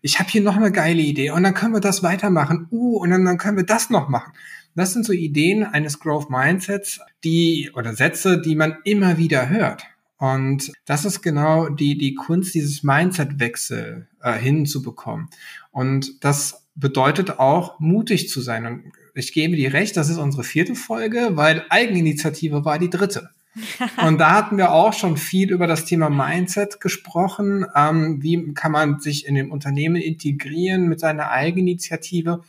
Ich 0.00 0.18
habe 0.18 0.30
hier 0.30 0.42
noch 0.42 0.56
eine 0.56 0.72
geile 0.72 1.02
Idee 1.02 1.30
und 1.30 1.42
dann 1.42 1.54
können 1.54 1.74
wir 1.74 1.80
das 1.80 2.02
weitermachen. 2.02 2.66
Uh, 2.70 2.96
und 2.96 3.10
dann, 3.10 3.24
dann 3.24 3.38
können 3.38 3.56
wir 3.56 3.66
das 3.66 3.90
noch 3.90 4.08
machen. 4.08 4.32
Das 4.74 4.92
sind 4.92 5.04
so 5.04 5.12
Ideen 5.12 5.64
eines 5.64 6.00
Growth 6.00 6.30
Mindsets, 6.30 7.00
die 7.24 7.70
oder 7.74 7.94
Sätze, 7.94 8.40
die 8.40 8.56
man 8.56 8.78
immer 8.84 9.18
wieder 9.18 9.48
hört. 9.48 9.84
Und 10.16 10.72
das 10.86 11.04
ist 11.04 11.20
genau 11.20 11.68
die, 11.68 11.98
die 11.98 12.14
Kunst, 12.14 12.54
dieses 12.54 12.82
Mindset-Wechsel 12.82 14.06
äh, 14.22 14.34
hinzubekommen. 14.34 15.28
Und 15.72 16.24
das 16.24 16.68
bedeutet 16.74 17.38
auch, 17.38 17.80
mutig 17.80 18.28
zu 18.28 18.40
sein. 18.40 18.66
Und 18.66 18.92
ich 19.14 19.32
gebe 19.32 19.56
dir 19.56 19.72
recht, 19.72 19.96
das 19.96 20.08
ist 20.08 20.18
unsere 20.18 20.44
vierte 20.44 20.74
Folge, 20.74 21.30
weil 21.32 21.64
Eigeninitiative 21.68 22.64
war 22.64 22.78
die 22.78 22.90
dritte. 22.90 23.30
Und 24.06 24.18
da 24.18 24.30
hatten 24.30 24.56
wir 24.56 24.72
auch 24.72 24.94
schon 24.94 25.18
viel 25.18 25.50
über 25.50 25.66
das 25.66 25.84
Thema 25.84 26.08
Mindset 26.08 26.80
gesprochen. 26.80 27.66
Ähm, 27.74 28.22
wie 28.22 28.54
kann 28.54 28.72
man 28.72 29.00
sich 29.00 29.26
in 29.26 29.34
dem 29.34 29.52
Unternehmen 29.52 29.96
integrieren 29.96 30.88
mit 30.88 31.00
seiner 31.00 31.30
Eigeninitiative? 31.30 32.42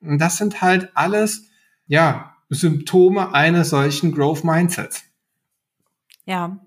Und 0.00 0.18
das 0.18 0.36
sind 0.36 0.62
halt 0.62 0.90
alles, 0.94 1.48
ja, 1.88 2.36
Symptome 2.50 3.34
eines 3.34 3.70
solchen 3.70 4.12
Growth 4.12 4.44
Mindsets. 4.44 5.02
Ja, 6.24 6.60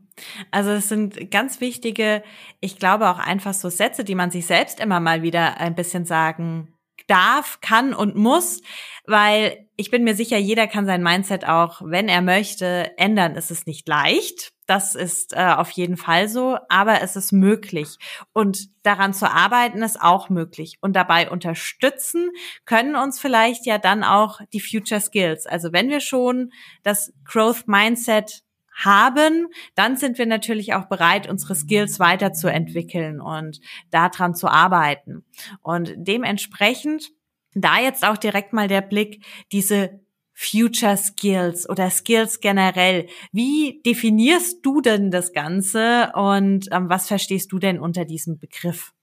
also 0.52 0.72
es 0.72 0.90
sind 0.90 1.32
ganz 1.32 1.62
wichtige, 1.62 2.24
ich 2.60 2.80
glaube 2.80 3.10
auch 3.10 3.20
einfach 3.20 3.54
so 3.54 3.70
Sätze, 3.70 4.04
die 4.04 4.16
man 4.16 4.32
sich 4.32 4.46
selbst 4.46 4.80
immer 4.80 5.00
mal 5.00 5.22
wieder 5.22 5.60
ein 5.60 5.76
bisschen 5.76 6.06
sagen 6.06 6.74
darf, 7.08 7.60
kann 7.62 7.94
und 7.94 8.16
muss, 8.16 8.62
weil 9.06 9.68
ich 9.78 9.92
bin 9.92 10.04
mir 10.04 10.16
sicher, 10.16 10.38
jeder 10.38 10.68
kann 10.68 10.86
sein 10.86 11.04
Mindset 11.04 11.48
auch, 11.48 11.82
wenn 11.84 12.10
er 12.10 12.22
möchte, 12.22 12.98
ändern. 12.98 13.36
Es 13.36 13.52
ist 13.52 13.68
nicht 13.68 13.88
leicht. 13.88 14.52
Das 14.66 14.96
ist 14.96 15.32
äh, 15.34 15.54
auf 15.56 15.70
jeden 15.72 15.96
Fall 15.96 16.28
so, 16.28 16.58
aber 16.68 17.02
es 17.02 17.16
ist 17.16 17.32
möglich. 17.32 17.98
Und 18.34 18.68
daran 18.84 19.14
zu 19.14 19.32
arbeiten 19.32 19.82
ist 19.82 20.02
auch 20.02 20.30
möglich. 20.30 20.78
Und 20.82 20.94
dabei 20.98 21.30
unterstützen 21.30 22.32
können 22.66 22.98
uns 22.98 23.20
vielleicht 23.20 23.66
ja 23.66 23.78
dann 23.78 24.04
auch 24.04 24.42
die 24.52 24.60
Future 24.60 25.00
Skills. 25.00 25.46
Also 25.46 25.72
wenn 25.72 25.90
wir 25.90 26.02
schon 26.02 26.52
das 26.84 27.14
Growth 27.24 27.68
Mindset 27.68 28.44
haben, 28.78 29.48
dann 29.76 29.98
sind 29.98 30.18
wir 30.18 30.26
natürlich 30.26 30.74
auch 30.74 30.86
bereit, 30.86 31.28
unsere 31.28 31.56
Skills 31.56 32.00
weiterzuentwickeln 32.00 33.20
und 33.20 33.60
daran 33.92 34.36
zu 34.36 34.48
arbeiten. 34.48 35.26
Und 35.62 35.94
dementsprechend 35.98 37.12
da 37.54 37.80
jetzt 37.80 38.06
auch 38.06 38.18
direkt 38.18 38.54
mal 38.54 38.68
der 38.68 38.82
Blick, 38.82 39.26
diese 39.52 40.00
Future 40.40 40.96
Skills 40.96 41.68
oder 41.68 41.90
Skills 41.90 42.40
generell. 42.40 43.08
Wie 43.32 43.82
definierst 43.84 44.64
du 44.64 44.82
denn 44.82 45.10
das 45.10 45.34
Ganze 45.34 46.12
und 46.14 46.68
ähm, 46.72 46.90
was 46.90 47.08
verstehst 47.08 47.52
du 47.52 47.58
denn 47.58 47.80
unter 47.80 48.06
diesem 48.06 48.38
Begriff? 48.38 48.94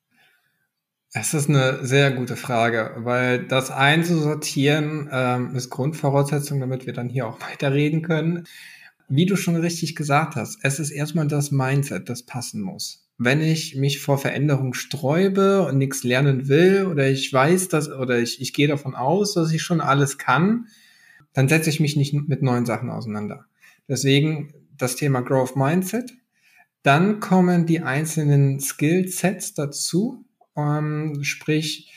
Es 1.12 1.34
ist 1.34 1.48
eine 1.48 1.84
sehr 1.84 2.12
gute 2.12 2.36
Frage, 2.36 2.92
weil 2.98 3.46
das 3.46 3.72
einzusortieren 3.72 5.08
ähm, 5.12 5.56
ist 5.56 5.70
Grundvoraussetzung, 5.70 6.60
damit 6.60 6.86
wir 6.86 6.92
dann 6.92 7.08
hier 7.08 7.26
auch 7.26 7.40
weiterreden 7.50 8.02
können 8.02 8.46
wie 9.08 9.26
du 9.26 9.36
schon 9.36 9.56
richtig 9.56 9.94
gesagt 9.96 10.36
hast, 10.36 10.58
es 10.62 10.78
ist 10.78 10.90
erstmal 10.90 11.28
das 11.28 11.50
Mindset, 11.50 12.08
das 12.08 12.22
passen 12.22 12.60
muss. 12.60 13.06
Wenn 13.16 13.40
ich 13.40 13.76
mich 13.76 14.00
vor 14.00 14.18
Veränderung 14.18 14.74
sträube 14.74 15.62
und 15.62 15.78
nichts 15.78 16.02
lernen 16.02 16.48
will 16.48 16.86
oder 16.86 17.08
ich 17.08 17.32
weiß, 17.32 17.68
dass 17.68 17.88
oder 17.88 18.18
ich, 18.18 18.40
ich 18.40 18.52
gehe 18.52 18.66
davon 18.66 18.94
aus, 18.94 19.34
dass 19.34 19.52
ich 19.52 19.62
schon 19.62 19.80
alles 19.80 20.18
kann, 20.18 20.66
dann 21.32 21.48
setze 21.48 21.70
ich 21.70 21.80
mich 21.80 21.96
nicht 21.96 22.14
mit 22.14 22.42
neuen 22.42 22.66
Sachen 22.66 22.90
auseinander. 22.90 23.46
Deswegen 23.88 24.54
das 24.76 24.96
Thema 24.96 25.20
Growth 25.20 25.56
Mindset. 25.56 26.12
Dann 26.82 27.20
kommen 27.20 27.66
die 27.66 27.80
einzelnen 27.80 28.60
Skillsets 28.60 29.54
dazu. 29.54 30.24
Ähm, 30.56 31.22
sprich, 31.22 31.92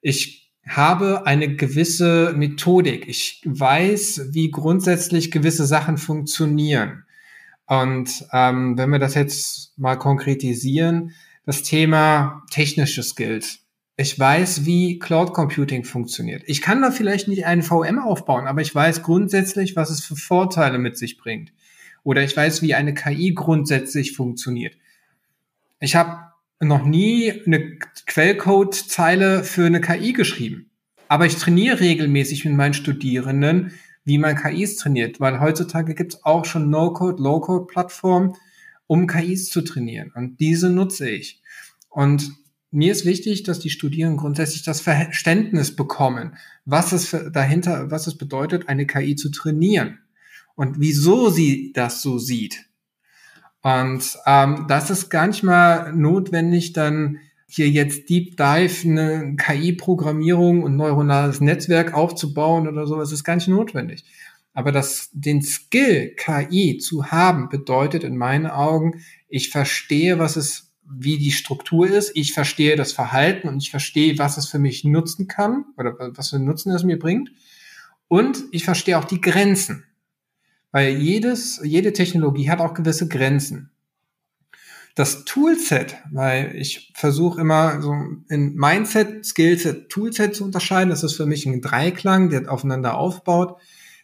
ich 0.00 0.41
habe 0.68 1.26
eine 1.26 1.56
gewisse 1.56 2.34
Methodik. 2.36 3.08
Ich 3.08 3.42
weiß, 3.44 4.28
wie 4.30 4.50
grundsätzlich 4.50 5.30
gewisse 5.30 5.66
Sachen 5.66 5.98
funktionieren. 5.98 7.04
Und 7.66 8.26
ähm, 8.32 8.76
wenn 8.78 8.90
wir 8.90 8.98
das 8.98 9.14
jetzt 9.14 9.78
mal 9.78 9.96
konkretisieren, 9.96 11.12
das 11.44 11.62
Thema 11.62 12.44
technische 12.50 13.02
Skills. 13.02 13.60
Ich 13.96 14.18
weiß, 14.18 14.64
wie 14.64 14.98
Cloud 14.98 15.34
Computing 15.34 15.84
funktioniert. 15.84 16.42
Ich 16.46 16.62
kann 16.62 16.80
da 16.80 16.90
vielleicht 16.90 17.28
nicht 17.28 17.44
einen 17.44 17.62
VM 17.62 17.98
aufbauen, 17.98 18.46
aber 18.46 18.62
ich 18.62 18.74
weiß 18.74 19.02
grundsätzlich, 19.02 19.76
was 19.76 19.90
es 19.90 20.04
für 20.04 20.16
Vorteile 20.16 20.78
mit 20.78 20.96
sich 20.96 21.18
bringt. 21.18 21.52
Oder 22.04 22.22
ich 22.22 22.36
weiß, 22.36 22.62
wie 22.62 22.74
eine 22.74 22.94
KI 22.94 23.34
grundsätzlich 23.34 24.16
funktioniert. 24.16 24.76
Ich 25.78 25.94
habe 25.94 26.31
noch 26.66 26.84
nie 26.84 27.32
eine 27.46 27.76
Quellcode-Zeile 28.06 29.44
für 29.44 29.66
eine 29.66 29.80
KI 29.80 30.12
geschrieben. 30.12 30.70
Aber 31.08 31.26
ich 31.26 31.36
trainiere 31.36 31.80
regelmäßig 31.80 32.44
mit 32.44 32.54
meinen 32.54 32.74
Studierenden, 32.74 33.72
wie 34.04 34.18
man 34.18 34.36
KIs 34.36 34.76
trainiert, 34.76 35.20
weil 35.20 35.40
heutzutage 35.40 35.94
gibt 35.94 36.14
es 36.14 36.24
auch 36.24 36.44
schon 36.44 36.70
No-Code, 36.70 37.22
Low-Code-Plattformen, 37.22 38.34
um 38.86 39.06
KIs 39.06 39.50
zu 39.50 39.62
trainieren. 39.62 40.10
Und 40.14 40.40
diese 40.40 40.70
nutze 40.70 41.08
ich. 41.08 41.42
Und 41.88 42.32
mir 42.70 42.90
ist 42.90 43.04
wichtig, 43.04 43.42
dass 43.42 43.60
die 43.60 43.70
Studierenden 43.70 44.18
grundsätzlich 44.18 44.62
das 44.62 44.80
Verständnis 44.80 45.76
bekommen, 45.76 46.36
was 46.64 46.92
es 46.92 47.14
dahinter, 47.32 47.90
was 47.90 48.06
es 48.06 48.16
bedeutet, 48.16 48.68
eine 48.68 48.86
KI 48.86 49.14
zu 49.14 49.30
trainieren 49.30 49.98
und 50.54 50.80
wieso 50.80 51.28
sie 51.28 51.72
das 51.74 52.02
so 52.02 52.18
sieht. 52.18 52.66
Und 53.62 54.18
ähm, 54.26 54.66
das 54.68 54.90
ist 54.90 55.08
gar 55.08 55.26
nicht 55.26 55.42
mal 55.42 55.92
notwendig, 55.92 56.72
dann 56.72 57.18
hier 57.46 57.68
jetzt 57.68 58.08
Deep 58.08 58.36
Dive 58.36 58.88
eine 58.88 59.36
KI-Programmierung 59.36 60.62
und 60.62 60.76
neuronales 60.76 61.40
Netzwerk 61.40 61.94
aufzubauen 61.94 62.66
oder 62.66 62.86
sowas, 62.86 63.12
ist 63.12 63.24
gar 63.24 63.34
nicht 63.34 63.48
notwendig. 63.48 64.04
Aber 64.54 64.72
das, 64.72 65.10
den 65.12 65.42
Skill, 65.42 66.14
KI 66.16 66.78
zu 66.78 67.10
haben, 67.10 67.48
bedeutet 67.48 68.04
in 68.04 68.16
meinen 68.16 68.46
Augen, 68.46 69.02
ich 69.28 69.50
verstehe, 69.50 70.18
was 70.18 70.36
es 70.36 70.72
wie 70.94 71.18
die 71.18 71.32
Struktur 71.32 71.88
ist, 71.88 72.12
ich 72.14 72.32
verstehe 72.32 72.76
das 72.76 72.92
Verhalten 72.92 73.48
und 73.48 73.62
ich 73.62 73.70
verstehe, 73.70 74.18
was 74.18 74.36
es 74.36 74.48
für 74.48 74.58
mich 74.58 74.84
nutzen 74.84 75.26
kann 75.26 75.64
oder 75.76 75.94
was 76.16 76.30
für 76.30 76.38
Nutzen 76.38 76.72
es 76.72 76.84
mir 76.84 76.98
bringt. 76.98 77.30
Und 78.08 78.44
ich 78.50 78.64
verstehe 78.64 78.98
auch 78.98 79.04
die 79.04 79.20
Grenzen. 79.20 79.84
Weil 80.72 80.96
jedes, 80.96 81.60
jede 81.62 81.92
Technologie 81.92 82.50
hat 82.50 82.60
auch 82.60 82.74
gewisse 82.74 83.06
Grenzen. 83.06 83.70
Das 84.94 85.24
Toolset, 85.24 85.96
weil 86.10 86.54
ich 86.54 86.92
versuche 86.94 87.40
immer 87.40 87.80
so 87.80 87.94
in 88.28 88.54
Mindset, 88.54 89.24
Skillset, 89.24 89.88
Toolset 89.88 90.34
zu 90.34 90.44
unterscheiden. 90.44 90.90
Das 90.90 91.02
ist 91.02 91.14
für 91.14 91.24
mich 91.24 91.46
ein 91.46 91.62
Dreiklang, 91.62 92.28
der 92.28 92.50
aufeinander 92.50 92.98
aufbaut. 92.98 93.58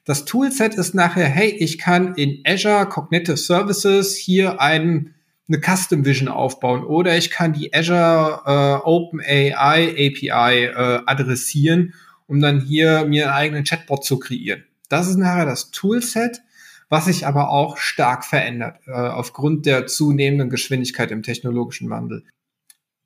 Das 0.04 0.24
Toolset 0.24 0.74
ist 0.74 0.94
nachher, 0.94 1.26
hey, 1.26 1.50
ich 1.50 1.76
kann 1.76 2.14
in 2.14 2.42
Azure 2.46 2.86
Cognitive 2.86 3.36
Services 3.36 4.16
hier 4.16 4.60
einen 4.60 5.14
eine 5.48 5.60
Custom 5.60 6.04
Vision 6.04 6.28
aufbauen 6.28 6.84
oder 6.84 7.16
ich 7.16 7.30
kann 7.30 7.54
die 7.54 7.72
Azure 7.72 8.42
äh, 8.44 8.86
OpenAI 8.86 9.90
API 9.90 10.64
äh, 10.64 11.00
adressieren, 11.06 11.94
um 12.26 12.40
dann 12.40 12.60
hier 12.60 13.06
mir 13.06 13.26
einen 13.26 13.34
eigenen 13.34 13.64
Chatbot 13.64 14.04
zu 14.04 14.18
kreieren. 14.18 14.64
Das 14.90 15.08
ist 15.08 15.16
nachher 15.16 15.46
das 15.46 15.70
Toolset, 15.70 16.42
was 16.88 17.06
sich 17.06 17.26
aber 17.26 17.50
auch 17.50 17.76
stark 17.76 18.24
verändert 18.24 18.80
äh, 18.86 18.92
aufgrund 18.92 19.66
der 19.66 19.86
zunehmenden 19.86 20.50
Geschwindigkeit 20.50 21.10
im 21.10 21.22
technologischen 21.22 21.90
Wandel. 21.90 22.24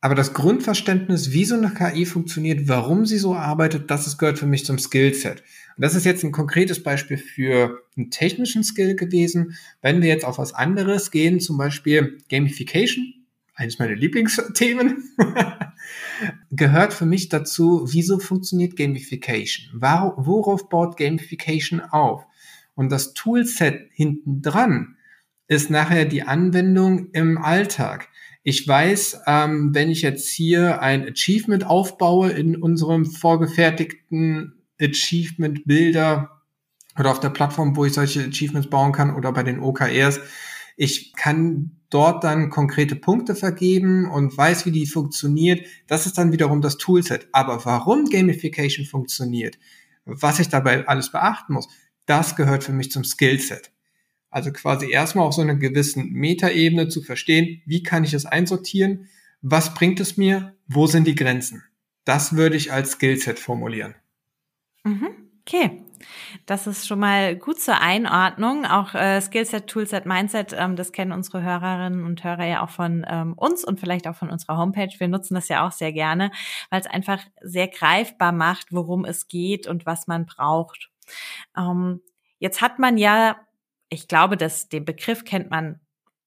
Aber 0.05 0.17
das 0.17 0.35
Grundverständnis, 0.35 1.31
wie 1.31 1.45
so 1.45 1.55
eine 1.55 1.71
KI 1.71 2.07
funktioniert, 2.07 2.67
warum 2.67 3.07
sie 3.07 3.19
so 3.19 3.37
arbeitet, 3.37 3.89
das 3.89 4.09
ist, 4.09 4.19
gehört 4.19 4.39
für 4.39 4.47
mich 4.47 4.65
zum 4.65 4.79
Skillset. 4.79 5.45
Und 5.77 5.85
das 5.85 5.95
ist 5.95 6.05
jetzt 6.05 6.25
ein 6.25 6.33
konkretes 6.33 6.83
Beispiel 6.83 7.17
für 7.17 7.83
einen 7.97 8.11
technischen 8.11 8.65
Skill 8.65 8.97
gewesen. 8.97 9.57
Wenn 9.81 10.03
wir 10.03 10.09
jetzt 10.09 10.25
auf 10.25 10.39
was 10.39 10.55
anderes 10.55 11.12
gehen, 11.12 11.39
zum 11.39 11.57
Beispiel 11.57 12.19
Gamification, 12.29 13.15
eines 13.55 13.79
meiner 13.79 13.95
Lieblingsthemen, 13.95 15.05
gehört 16.51 16.93
für 16.93 17.07
mich 17.07 17.29
dazu, 17.29 17.87
wieso 17.89 18.19
funktioniert 18.19 18.75
Gamification? 18.75 19.81
Worauf 19.81 20.69
baut 20.69 20.97
Gamification 20.97 21.81
auf? 21.81 22.27
Und 22.75 22.91
das 22.91 23.14
Toolset 23.14 23.88
hinten 23.93 24.43
dran 24.43 24.97
ist 25.49 25.71
nachher 25.71 26.05
die 26.05 26.23
Anwendung 26.23 27.11
im 27.12 27.38
Alltag. 27.38 28.09
Ich 28.43 28.67
weiß, 28.67 29.23
ähm, 29.26 29.75
wenn 29.75 29.91
ich 29.91 30.02
jetzt 30.02 30.29
hier 30.29 30.83
ein 30.83 31.07
Achievement 31.09 31.64
aufbaue 31.64 32.31
in 32.31 32.57
unserem 32.57 33.07
vorgefertigten 33.07 34.55
Achievement-Bilder 34.81 36.43
oder 36.99 37.11
auf 37.11 37.21
der 37.21 37.31
Plattform, 37.31 37.76
wo 37.76 37.85
ich 37.85 37.93
solche 37.93 38.25
Achievements 38.25 38.69
bauen 38.69 38.93
kann 38.93 39.14
oder 39.14 39.33
bei 39.33 39.43
den 39.43 39.61
OKRs. 39.61 40.21
Ich 40.76 41.12
kann 41.14 41.73
dort 41.91 42.25
dann 42.25 42.50
konkrete 42.50 42.97
Punkte 42.97 43.35
vergeben 43.35 44.11
und 44.11 44.37
weiß, 44.37 44.67
wie 44.67 44.73
die 44.73 44.87
funktioniert. 44.87 45.67
Das 45.87 46.07
ist 46.07 46.19
dann 46.19 46.33
wiederum 46.33 46.62
das 46.62 46.79
Toolset. 46.79 47.29
Aber 47.33 47.64
warum 47.64 48.07
Gamification 48.07 48.87
funktioniert, 48.87 49.59
was 50.05 50.41
ich 50.41 50.49
dabei 50.49 50.87
alles 50.88 51.12
beachten 51.12 51.52
muss, 51.52 51.69
das 52.12 52.37
gehört 52.37 52.62
für 52.62 52.75
mich 52.75 52.90
zum 52.90 53.04
Skillset. 53.04 53.72
Also 54.29 54.53
quasi 54.53 54.90
erstmal 54.90 55.27
auf 55.27 55.33
so 55.33 55.40
einer 55.40 55.55
gewissen 55.55 56.11
Metaebene 56.12 56.88
zu 56.88 57.01
verstehen, 57.01 57.62
wie 57.64 57.83
kann 57.83 58.05
ich 58.05 58.12
es 58.12 58.27
einsortieren, 58.27 59.09
was 59.40 59.72
bringt 59.72 59.98
es 59.98 60.18
mir, 60.18 60.55
wo 60.66 60.87
sind 60.87 61.07
die 61.07 61.14
Grenzen. 61.14 61.64
Das 62.05 62.37
würde 62.37 62.57
ich 62.57 62.70
als 62.70 62.92
Skillset 62.92 63.38
formulieren. 63.38 63.94
Mhm. 64.85 65.09
Okay. 65.40 65.85
Das 66.44 66.66
ist 66.66 66.87
schon 66.87 66.98
mal 66.98 67.35
gut 67.35 67.61
zur 67.61 67.81
Einordnung. 67.81 68.66
Auch 68.66 68.94
äh, 68.94 69.22
Skillset, 69.22 69.68
Toolset, 69.68 70.05
Mindset, 70.05 70.55
ähm, 70.59 70.77
das 70.77 70.92
kennen 70.92 71.12
unsere 71.12 71.42
Hörerinnen 71.42 72.05
und 72.05 72.25
Hörer 72.25 72.44
ja 72.44 72.62
auch 72.62 72.70
von 72.70 73.07
ähm, 73.09 73.33
uns 73.35 73.64
und 73.64 73.81
vielleicht 73.81 74.07
auch 74.07 74.16
von 74.16 74.29
unserer 74.29 74.59
Homepage. 74.59 74.92
Wir 74.98 75.09
nutzen 75.09 75.35
das 75.35 75.48
ja 75.48 75.66
auch 75.66 75.72
sehr 75.72 75.94
gerne, 75.94 76.31
weil 76.68 76.81
es 76.81 76.87
einfach 76.87 77.20
sehr 77.40 77.68
greifbar 77.68 78.33
macht, 78.33 78.66
worum 78.70 79.07
es 79.07 79.29
geht 79.29 79.66
und 79.66 79.87
was 79.87 80.07
man 80.07 80.27
braucht. 80.27 80.91
Ähm, 81.57 82.01
jetzt 82.38 82.61
hat 82.61 82.79
man 82.79 82.97
ja, 82.97 83.37
ich 83.88 84.09
glaube, 84.09 84.37
dass 84.37 84.69
den 84.69 84.85
Begriff 84.85 85.25
kennt 85.25 85.51
man 85.51 85.81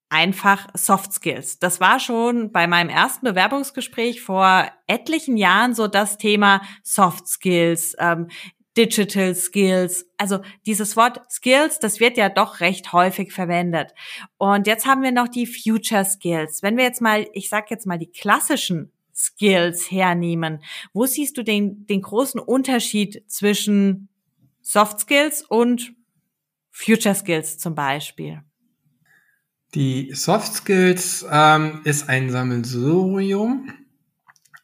einfach 0.09 0.67
Soft 0.75 1.11
Skills. 1.13 1.59
Das 1.59 1.79
war 1.79 1.99
schon 1.99 2.51
bei 2.51 2.67
meinem 2.67 2.89
ersten 2.89 3.25
Bewerbungsgespräch 3.25 4.21
vor 4.21 4.69
etlichen 4.87 5.35
Jahren 5.35 5.73
so 5.73 5.87
das 5.87 6.17
Thema 6.17 6.61
Soft 6.83 7.27
Skills, 7.27 7.95
ähm, 7.99 8.29
Digital 8.77 9.35
Skills. 9.35 10.05
Also 10.17 10.39
dieses 10.65 10.95
Wort 10.95 11.21
Skills, 11.31 11.79
das 11.79 11.99
wird 11.99 12.17
ja 12.17 12.29
doch 12.29 12.59
recht 12.59 12.93
häufig 12.93 13.33
verwendet. 13.33 13.93
Und 14.37 14.67
jetzt 14.67 14.85
haben 14.85 15.01
wir 15.01 15.11
noch 15.11 15.27
die 15.27 15.47
Future 15.47 16.05
Skills. 16.05 16.61
Wenn 16.61 16.77
wir 16.77 16.83
jetzt 16.83 17.01
mal, 17.01 17.27
ich 17.33 17.49
sag 17.49 17.71
jetzt 17.71 17.87
mal 17.87 17.97
die 17.97 18.11
klassischen 18.11 18.91
Skills 19.13 19.89
hernehmen, 19.89 20.61
wo 20.93 21.05
siehst 21.05 21.37
du 21.37 21.43
den, 21.43 21.85
den 21.87 22.01
großen 22.01 22.39
Unterschied 22.39 23.23
zwischen 23.27 24.09
Soft 24.67 24.99
Skills 24.99 25.43
und 25.43 25.93
Future 26.71 27.13
Skills 27.13 27.59
zum 27.59 27.75
Beispiel? 27.75 28.41
Die 29.75 30.11
Soft 30.15 30.53
Skills 30.53 31.23
ähm, 31.29 31.81
ist 31.83 32.09
ein 32.09 32.31
Sammelsurium 32.31 33.71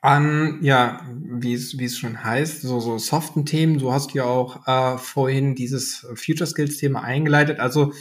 an, 0.01 0.57
ja, 0.63 1.05
wie 1.13 1.53
es, 1.53 1.97
schon 1.99 2.23
heißt, 2.23 2.63
so, 2.63 2.79
so 2.79 2.97
soften 2.97 3.45
Themen. 3.45 3.77
Du 3.77 3.93
hast 3.93 4.15
ja 4.15 4.23
auch 4.23 4.67
äh, 4.67 4.97
vorhin 4.97 5.53
dieses 5.53 6.07
Future 6.15 6.47
Skills 6.47 6.77
Thema 6.77 7.03
eingeleitet. 7.03 7.59
Also 7.59 7.93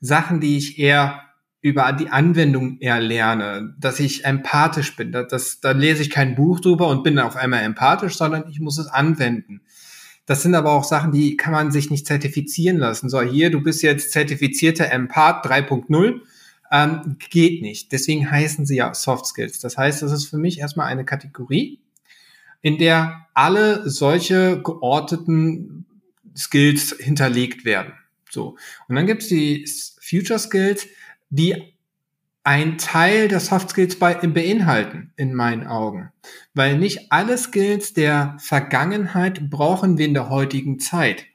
Sachen, 0.00 0.40
die 0.40 0.58
ich 0.58 0.78
eher 0.78 1.24
über 1.60 1.92
die 1.92 2.10
Anwendung 2.10 2.78
eher 2.78 3.00
lerne, 3.00 3.74
dass 3.80 3.98
ich 3.98 4.24
empathisch 4.24 4.94
bin. 4.94 5.10
Das, 5.10 5.26
das, 5.26 5.60
da 5.60 5.72
lese 5.72 6.02
ich 6.02 6.10
kein 6.10 6.36
Buch 6.36 6.60
drüber 6.60 6.86
und 6.86 7.02
bin 7.02 7.18
auf 7.18 7.34
einmal 7.34 7.64
empathisch, 7.64 8.16
sondern 8.16 8.48
ich 8.48 8.60
muss 8.60 8.78
es 8.78 8.86
anwenden. 8.86 9.62
Das 10.28 10.42
sind 10.42 10.54
aber 10.54 10.72
auch 10.72 10.84
Sachen, 10.84 11.10
die 11.10 11.36
kann 11.36 11.52
man 11.52 11.72
sich 11.72 11.90
nicht 11.90 12.06
zertifizieren 12.06 12.76
lassen. 12.76 13.08
So, 13.08 13.20
hier, 13.22 13.50
du 13.50 13.62
bist 13.62 13.82
jetzt 13.82 14.12
zertifizierter 14.12 14.90
Empath 14.92 15.44
3.0 15.46 16.20
ähm, 16.70 17.16
geht 17.30 17.62
nicht. 17.62 17.92
Deswegen 17.92 18.30
heißen 18.30 18.66
sie 18.66 18.76
ja 18.76 18.94
Soft 18.94 19.26
Skills. 19.26 19.58
Das 19.60 19.76
heißt, 19.76 20.02
das 20.02 20.12
ist 20.12 20.26
für 20.26 20.38
mich 20.38 20.58
erstmal 20.60 20.86
eine 20.86 21.04
Kategorie, 21.04 21.80
in 22.60 22.78
der 22.78 23.26
alle 23.34 23.88
solche 23.88 24.62
georteten 24.62 25.86
Skills 26.36 26.94
hinterlegt 26.98 27.64
werden. 27.64 27.94
So. 28.30 28.56
Und 28.88 28.96
dann 28.96 29.06
gibt 29.06 29.22
es 29.22 29.28
die 29.28 29.66
Future 30.00 30.38
Skills, 30.38 30.86
die 31.30 31.74
ein 32.48 32.78
Teil 32.78 33.28
der 33.28 33.40
Soft 33.40 33.68
Skills 33.68 33.98
bei, 33.98 34.14
beinhalten, 34.14 35.12
in 35.16 35.34
meinen 35.34 35.66
Augen. 35.66 36.08
Weil 36.54 36.78
nicht 36.78 37.12
alle 37.12 37.36
Skills 37.36 37.92
der 37.92 38.38
Vergangenheit 38.40 39.50
brauchen 39.50 39.98
wir 39.98 40.06
in 40.06 40.14
der 40.14 40.30
heutigen 40.30 40.78
Zeit. 40.78 41.26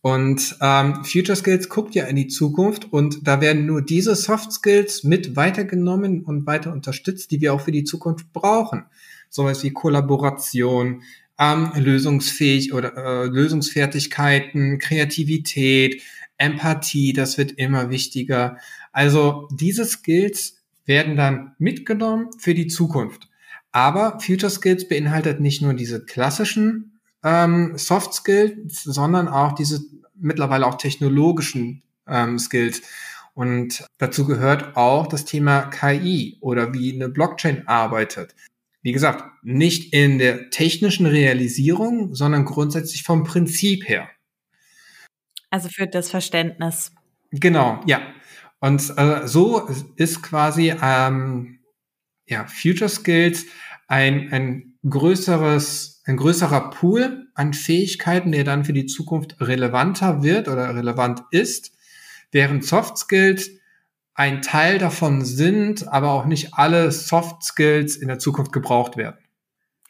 Und 0.00 0.56
ähm, 0.62 1.04
Future 1.04 1.36
Skills 1.36 1.68
guckt 1.68 1.94
ja 1.94 2.06
in 2.06 2.16
die 2.16 2.28
Zukunft 2.28 2.90
und 2.90 3.28
da 3.28 3.42
werden 3.42 3.66
nur 3.66 3.82
diese 3.82 4.16
Soft 4.16 4.50
Skills 4.52 5.04
mit 5.04 5.36
weitergenommen 5.36 6.24
und 6.24 6.46
weiter 6.46 6.72
unterstützt, 6.72 7.30
die 7.30 7.42
wir 7.42 7.52
auch 7.52 7.60
für 7.60 7.70
die 7.70 7.84
Zukunft 7.84 8.32
brauchen. 8.32 8.86
Sowas 9.28 9.62
wie 9.62 9.74
Kollaboration, 9.74 11.02
ähm, 11.38 11.70
lösungsfähig 11.76 12.72
oder 12.72 12.96
äh, 12.96 13.26
Lösungsfertigkeiten, 13.26 14.78
Kreativität, 14.78 16.00
Empathie, 16.42 17.12
das 17.12 17.38
wird 17.38 17.52
immer 17.52 17.90
wichtiger. 17.90 18.58
Also 18.92 19.48
diese 19.52 19.84
Skills 19.84 20.56
werden 20.84 21.16
dann 21.16 21.54
mitgenommen 21.58 22.30
für 22.38 22.54
die 22.54 22.66
Zukunft. 22.66 23.28
Aber 23.70 24.18
Future 24.20 24.50
Skills 24.50 24.88
beinhaltet 24.88 25.40
nicht 25.40 25.62
nur 25.62 25.74
diese 25.74 26.04
klassischen 26.04 27.00
ähm, 27.24 27.72
Soft 27.76 28.12
Skills, 28.12 28.82
sondern 28.82 29.28
auch 29.28 29.52
diese 29.54 29.80
mittlerweile 30.14 30.66
auch 30.66 30.76
technologischen 30.76 31.82
ähm, 32.06 32.38
Skills. 32.38 32.82
Und 33.34 33.86
dazu 33.98 34.26
gehört 34.26 34.76
auch 34.76 35.06
das 35.06 35.24
Thema 35.24 35.62
KI 35.62 36.36
oder 36.40 36.74
wie 36.74 36.92
eine 36.92 37.08
Blockchain 37.08 37.66
arbeitet. 37.66 38.34
Wie 38.82 38.92
gesagt, 38.92 39.24
nicht 39.42 39.94
in 39.94 40.18
der 40.18 40.50
technischen 40.50 41.06
Realisierung, 41.06 42.14
sondern 42.14 42.44
grundsätzlich 42.44 43.04
vom 43.04 43.24
Prinzip 43.24 43.88
her. 43.88 44.08
Also 45.52 45.68
für 45.68 45.86
das 45.86 46.10
Verständnis. 46.10 46.92
Genau, 47.30 47.80
ja. 47.84 48.00
Und 48.58 48.80
äh, 48.96 49.28
so 49.28 49.68
ist 49.96 50.22
quasi 50.22 50.74
ähm, 50.82 51.58
ja, 52.26 52.46
Future 52.46 52.88
Skills 52.88 53.44
ein, 53.86 54.32
ein 54.32 54.78
größeres, 54.88 56.02
ein 56.06 56.16
größerer 56.16 56.70
Pool 56.70 57.26
an 57.34 57.52
Fähigkeiten, 57.52 58.32
der 58.32 58.44
dann 58.44 58.64
für 58.64 58.72
die 58.72 58.86
Zukunft 58.86 59.42
relevanter 59.42 60.22
wird 60.22 60.48
oder 60.48 60.74
relevant 60.74 61.22
ist, 61.30 61.72
während 62.30 62.64
Soft 62.64 62.96
Skills 62.96 63.50
ein 64.14 64.40
Teil 64.40 64.78
davon 64.78 65.22
sind, 65.22 65.86
aber 65.88 66.12
auch 66.12 66.24
nicht 66.24 66.54
alle 66.54 66.90
Soft 66.92 67.44
Skills 67.44 67.96
in 67.96 68.08
der 68.08 68.18
Zukunft 68.18 68.52
gebraucht 68.52 68.96
werden. 68.96 69.21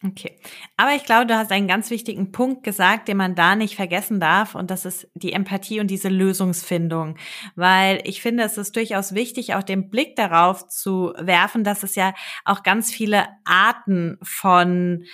Okay. 0.05 0.37
Aber 0.77 0.95
ich 0.97 1.05
glaube, 1.05 1.27
du 1.27 1.37
hast 1.37 1.53
einen 1.53 1.69
ganz 1.69 1.89
wichtigen 1.91 2.33
Punkt 2.33 2.65
gesagt, 2.65 3.07
den 3.07 3.17
man 3.17 3.37
da 3.37 3.55
nicht 3.55 3.77
vergessen 3.77 4.19
darf. 4.19 4.57
Und 4.57 4.71
das 4.73 4.85
ist 4.85 5.09
die 5.15 5.33
Empathie 5.33 5.79
und 5.79 5.89
diese 5.89 6.09
Lösungsfindung. 6.09 7.17
Weil 7.55 8.01
ich 8.05 8.21
finde, 8.21 8.43
es 8.43 8.59
ist 8.59 8.75
durchaus 8.75 9.15
wichtig, 9.15 9.55
auch 9.55 9.63
den 9.63 9.91
Blick 9.91 10.17
darauf 10.17 10.67
zu 10.67 11.13
werfen, 11.19 11.63
dass 11.63 11.85
es 11.85 11.95
ja 11.95 12.15
auch 12.45 12.65
ganz 12.65 12.91
viele 12.91 13.27
Arten 13.45 14.19
von 14.23 15.05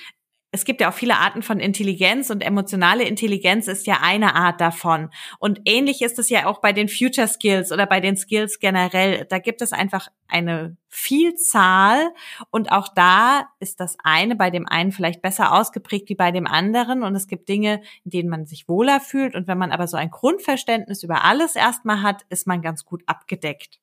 es 0.51 0.65
gibt 0.65 0.81
ja 0.81 0.89
auch 0.89 0.95
viele 0.95 1.17
Arten 1.17 1.43
von 1.43 1.61
Intelligenz 1.61 2.31
und 2.31 2.41
emotionale 2.41 3.05
Intelligenz 3.05 3.69
ist 3.69 3.87
ja 3.87 3.99
eine 4.01 4.35
Art 4.35 4.63
davon. 4.63 5.11
Und 5.39 5.61
ähnlich 5.67 6.01
ist 6.01 6.19
es 6.19 6.31
ja 6.31 6.47
auch 6.47 6.61
bei 6.63 6.73
den 6.73 6.89
Future 6.89 7.29
Skills 7.29 7.71
oder 7.71 7.85
bei 7.85 8.01
den 8.01 8.17
Skills 8.17 8.59
generell. 8.59 9.27
Da 9.27 9.41
gibt 9.41 9.61
es 9.61 9.73
einfach 9.73 10.09
eine 10.27 10.77
Vielzahl 10.89 12.15
und 12.51 12.73
auch 12.73 12.89
da 12.95 13.51
ist 13.61 13.79
das 13.81 13.99
eine 14.03 14.37
bei 14.37 14.49
dem 14.49 14.67
einen 14.67 14.91
vielleicht 14.91 15.21
besser 15.21 15.53
ausgeprägt 15.53 16.09
wie 16.09 16.15
bei 16.15 16.33
dem 16.33 16.47
anderen 16.47 17.03
und 17.03 17.15
es 17.15 17.27
gibt 17.27 17.49
Dinge, 17.51 17.83
in 18.05 18.11
denen 18.11 18.31
man 18.31 18.47
sich 18.47 18.69
wohler 18.69 19.01
fühlt 19.01 19.35
und 19.35 19.49
wenn 19.49 19.59
man 19.59 19.71
aber 19.71 19.87
so 19.87 19.99
ein 19.99 20.11
Grundverständnis 20.11 21.03
über 21.03 21.25
alles 21.25 21.57
erstmal 21.57 22.03
hat, 22.03 22.23
ist 22.31 22.47
man 22.47 22.63
ganz 22.63 22.87
gut 22.87 23.03
abgedeckt. 23.07 23.81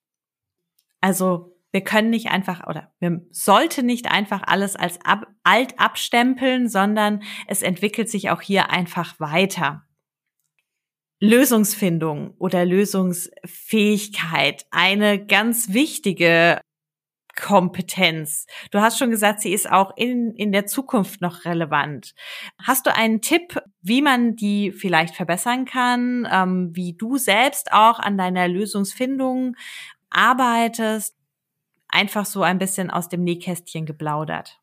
Also 1.00 1.55
wir 1.76 1.82
können 1.82 2.10
nicht 2.10 2.28
einfach 2.28 2.66
oder 2.68 2.94
wir 3.02 3.22
sollten 3.32 3.86
nicht 3.86 4.10
einfach 4.10 4.44
alles 4.46 4.78
als 4.78 4.98
ab, 5.04 5.28
alt 5.44 5.78
abstempeln, 5.78 6.70
sondern 6.70 7.22
es 7.48 7.64
entwickelt 7.64 8.10
sich 8.10 8.30
auch 8.30 8.42
hier 8.42 8.70
einfach 8.70 9.20
weiter. 9.20 9.84
Lösungsfindung 11.20 12.34
oder 12.38 12.64
Lösungsfähigkeit, 12.64 14.66
eine 14.72 15.26
ganz 15.26 15.74
wichtige 15.74 16.62
Kompetenz. 17.36 18.46
Du 18.72 18.80
hast 18.80 18.98
schon 18.98 19.12
gesagt, 19.12 19.42
sie 19.42 19.52
ist 19.52 19.70
auch 19.70 19.98
in, 19.98 20.34
in 20.34 20.54
der 20.54 20.68
Zukunft 20.68 21.20
noch 21.20 21.44
relevant. 21.44 22.16
Hast 22.58 22.86
du 22.86 22.96
einen 22.96 23.20
Tipp, 23.20 23.62
wie 23.82 24.02
man 24.02 24.38
die 24.38 24.72
vielleicht 24.72 25.14
verbessern 25.14 25.66
kann, 25.66 26.26
ähm, 26.32 26.70
wie 26.74 26.94
du 26.94 27.18
selbst 27.18 27.74
auch 27.74 28.00
an 28.00 28.18
deiner 28.18 28.48
Lösungsfindung 28.48 29.58
arbeitest? 30.10 31.18
Einfach 31.96 32.26
so 32.26 32.44
ein 32.44 32.60
bisschen 32.60 32.90
aus 32.92 33.10
dem 33.10 33.24
Nähkästchen 33.24 33.86
geplaudert? 33.86 34.60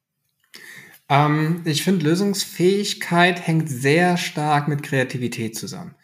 Ähm, 1.09 1.62
ich 1.64 1.83
finde, 1.83 2.05
Lösungsfähigkeit 2.05 3.47
hängt 3.47 3.68
sehr 3.68 4.16
stark 4.16 4.68
mit 4.68 4.83
Kreativität 4.83 5.57
zusammen. 5.57 5.95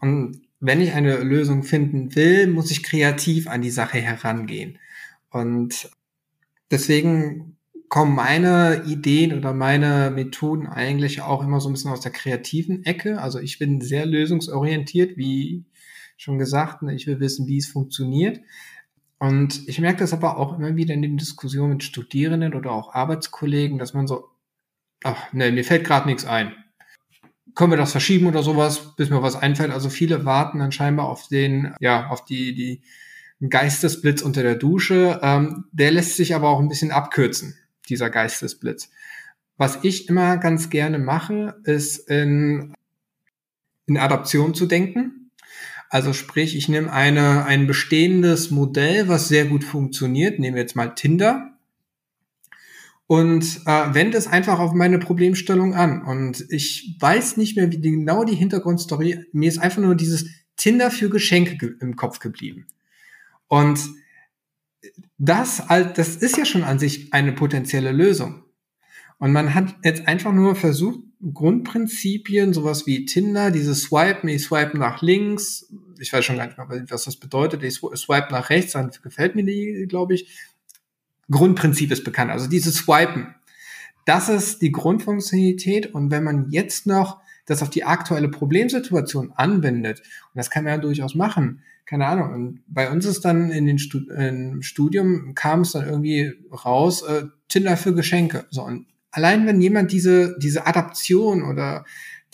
Und 0.00 0.42
wenn 0.58 0.80
ich 0.80 0.92
eine 0.92 1.18
Lösung 1.18 1.62
finden 1.62 2.14
will, 2.14 2.46
muss 2.46 2.70
ich 2.70 2.82
kreativ 2.82 3.48
an 3.48 3.62
die 3.62 3.70
Sache 3.70 3.98
herangehen. 3.98 4.78
Und 5.30 5.90
deswegen 6.70 7.56
kommen 7.88 8.14
meine 8.14 8.84
Ideen 8.86 9.36
oder 9.36 9.52
meine 9.52 10.10
Methoden 10.10 10.66
eigentlich 10.66 11.20
auch 11.20 11.42
immer 11.42 11.60
so 11.60 11.68
ein 11.68 11.72
bisschen 11.72 11.90
aus 11.90 12.00
der 12.00 12.12
kreativen 12.12 12.84
Ecke. 12.84 13.20
Also 13.20 13.38
ich 13.38 13.58
bin 13.58 13.80
sehr 13.80 14.06
lösungsorientiert, 14.06 15.16
wie 15.16 15.64
schon 16.16 16.38
gesagt. 16.38 16.82
Ich 16.90 17.06
will 17.06 17.20
wissen, 17.20 17.46
wie 17.48 17.58
es 17.58 17.66
funktioniert. 17.66 18.40
Und 19.22 19.68
ich 19.68 19.78
merke 19.78 20.00
das 20.00 20.12
aber 20.12 20.36
auch 20.36 20.58
immer 20.58 20.74
wieder 20.74 20.94
in 20.94 21.00
den 21.00 21.16
Diskussionen 21.16 21.74
mit 21.74 21.84
Studierenden 21.84 22.54
oder 22.54 22.72
auch 22.72 22.92
Arbeitskollegen, 22.92 23.78
dass 23.78 23.94
man 23.94 24.08
so, 24.08 24.30
ach 25.04 25.32
nee, 25.32 25.52
mir 25.52 25.62
fällt 25.62 25.84
gerade 25.84 26.08
nichts 26.08 26.24
ein. 26.24 26.52
Können 27.54 27.70
wir 27.70 27.76
das 27.76 27.92
verschieben 27.92 28.26
oder 28.26 28.42
sowas, 28.42 28.96
bis 28.96 29.10
mir 29.10 29.22
was 29.22 29.36
einfällt? 29.36 29.70
Also 29.70 29.90
viele 29.90 30.24
warten 30.24 30.58
dann 30.58 30.72
scheinbar 30.72 31.08
auf 31.08 31.28
den, 31.28 31.72
ja, 31.78 32.08
auf 32.08 32.24
die, 32.24 32.52
die 32.52 33.48
Geistesblitz 33.48 34.22
unter 34.22 34.42
der 34.42 34.56
Dusche. 34.56 35.20
Ähm, 35.22 35.66
der 35.70 35.92
lässt 35.92 36.16
sich 36.16 36.34
aber 36.34 36.48
auch 36.48 36.58
ein 36.58 36.68
bisschen 36.68 36.90
abkürzen, 36.90 37.56
dieser 37.88 38.10
Geistesblitz. 38.10 38.90
Was 39.56 39.84
ich 39.84 40.08
immer 40.08 40.36
ganz 40.38 40.68
gerne 40.68 40.98
mache, 40.98 41.60
ist 41.62 42.10
in, 42.10 42.74
in 43.86 43.98
Adaption 43.98 44.52
zu 44.52 44.66
denken 44.66 45.21
also 45.92 46.14
sprich, 46.14 46.56
ich 46.56 46.70
nehme 46.70 46.90
eine, 46.90 47.44
ein 47.44 47.66
bestehendes 47.66 48.50
Modell, 48.50 49.08
was 49.08 49.28
sehr 49.28 49.44
gut 49.44 49.62
funktioniert, 49.62 50.38
nehme 50.38 50.56
jetzt 50.56 50.74
mal 50.74 50.94
Tinder 50.94 51.52
und 53.06 53.60
äh, 53.66 53.92
wende 53.92 54.16
es 54.16 54.26
einfach 54.26 54.58
auf 54.58 54.72
meine 54.72 54.98
Problemstellung 54.98 55.74
an. 55.74 56.00
Und 56.00 56.46
ich 56.48 56.96
weiß 56.98 57.36
nicht 57.36 57.56
mehr, 57.56 57.70
wie 57.70 57.78
genau 57.78 58.24
die 58.24 58.34
Hintergrundstory, 58.34 59.26
mir 59.32 59.50
ist 59.50 59.58
einfach 59.58 59.82
nur 59.82 59.94
dieses 59.94 60.30
Tinder 60.56 60.90
für 60.90 61.10
Geschenke 61.10 61.58
ge 61.58 61.74
im 61.80 61.94
Kopf 61.94 62.20
geblieben. 62.20 62.68
Und 63.48 63.78
das, 65.18 65.62
das 65.68 66.16
ist 66.16 66.38
ja 66.38 66.46
schon 66.46 66.64
an 66.64 66.78
sich 66.78 67.12
eine 67.12 67.32
potenzielle 67.32 67.92
Lösung. 67.92 68.44
Und 69.18 69.32
man 69.32 69.52
hat 69.52 69.76
jetzt 69.84 70.08
einfach 70.08 70.32
nur 70.32 70.56
versucht, 70.56 71.00
Grundprinzipien, 71.22 72.52
sowas 72.52 72.86
wie 72.86 73.04
Tinder, 73.04 73.50
dieses 73.50 73.82
Swipen, 73.82 74.28
ich 74.28 74.42
swipe 74.42 74.76
nach 74.76 75.02
links, 75.02 75.72
ich 76.00 76.12
weiß 76.12 76.24
schon 76.24 76.36
gar 76.36 76.46
nicht 76.46 76.58
mehr, 76.58 76.84
was 76.88 77.04
das 77.04 77.16
bedeutet, 77.16 77.62
ich 77.62 77.74
swipe 77.74 78.32
nach 78.32 78.50
rechts, 78.50 78.72
dann 78.72 78.90
gefällt 79.02 79.36
mir 79.36 79.44
die, 79.44 79.86
glaube 79.88 80.14
ich. 80.14 80.28
Grundprinzip 81.30 81.92
ist 81.92 82.04
bekannt, 82.04 82.32
also 82.32 82.48
dieses 82.48 82.74
Swipen. 82.74 83.34
Das 84.04 84.28
ist 84.28 84.62
die 84.62 84.72
Grundfunktionalität 84.72 85.94
und 85.94 86.10
wenn 86.10 86.24
man 86.24 86.50
jetzt 86.50 86.86
noch 86.86 87.20
das 87.46 87.62
auf 87.62 87.70
die 87.70 87.84
aktuelle 87.84 88.28
Problemsituation 88.28 89.32
anwendet, 89.36 90.00
und 90.00 90.38
das 90.38 90.50
kann 90.50 90.64
man 90.64 90.72
ja 90.74 90.78
durchaus 90.78 91.14
machen, 91.14 91.62
keine 91.84 92.06
Ahnung, 92.06 92.32
und 92.32 92.62
bei 92.66 92.90
uns 92.90 93.04
ist 93.06 93.24
dann 93.24 93.50
in 93.50 93.66
den 93.66 93.78
Studium 94.62 95.34
kam 95.34 95.60
es 95.60 95.72
dann 95.72 95.86
irgendwie 95.86 96.32
raus, 96.52 97.02
äh, 97.02 97.26
Tinder 97.48 97.76
für 97.76 97.94
Geschenke. 97.94 98.46
So, 98.50 98.62
und 98.62 98.86
allein 99.12 99.46
wenn 99.46 99.60
jemand 99.60 99.92
diese, 99.92 100.36
diese 100.38 100.66
Adaption 100.66 101.42
oder 101.44 101.84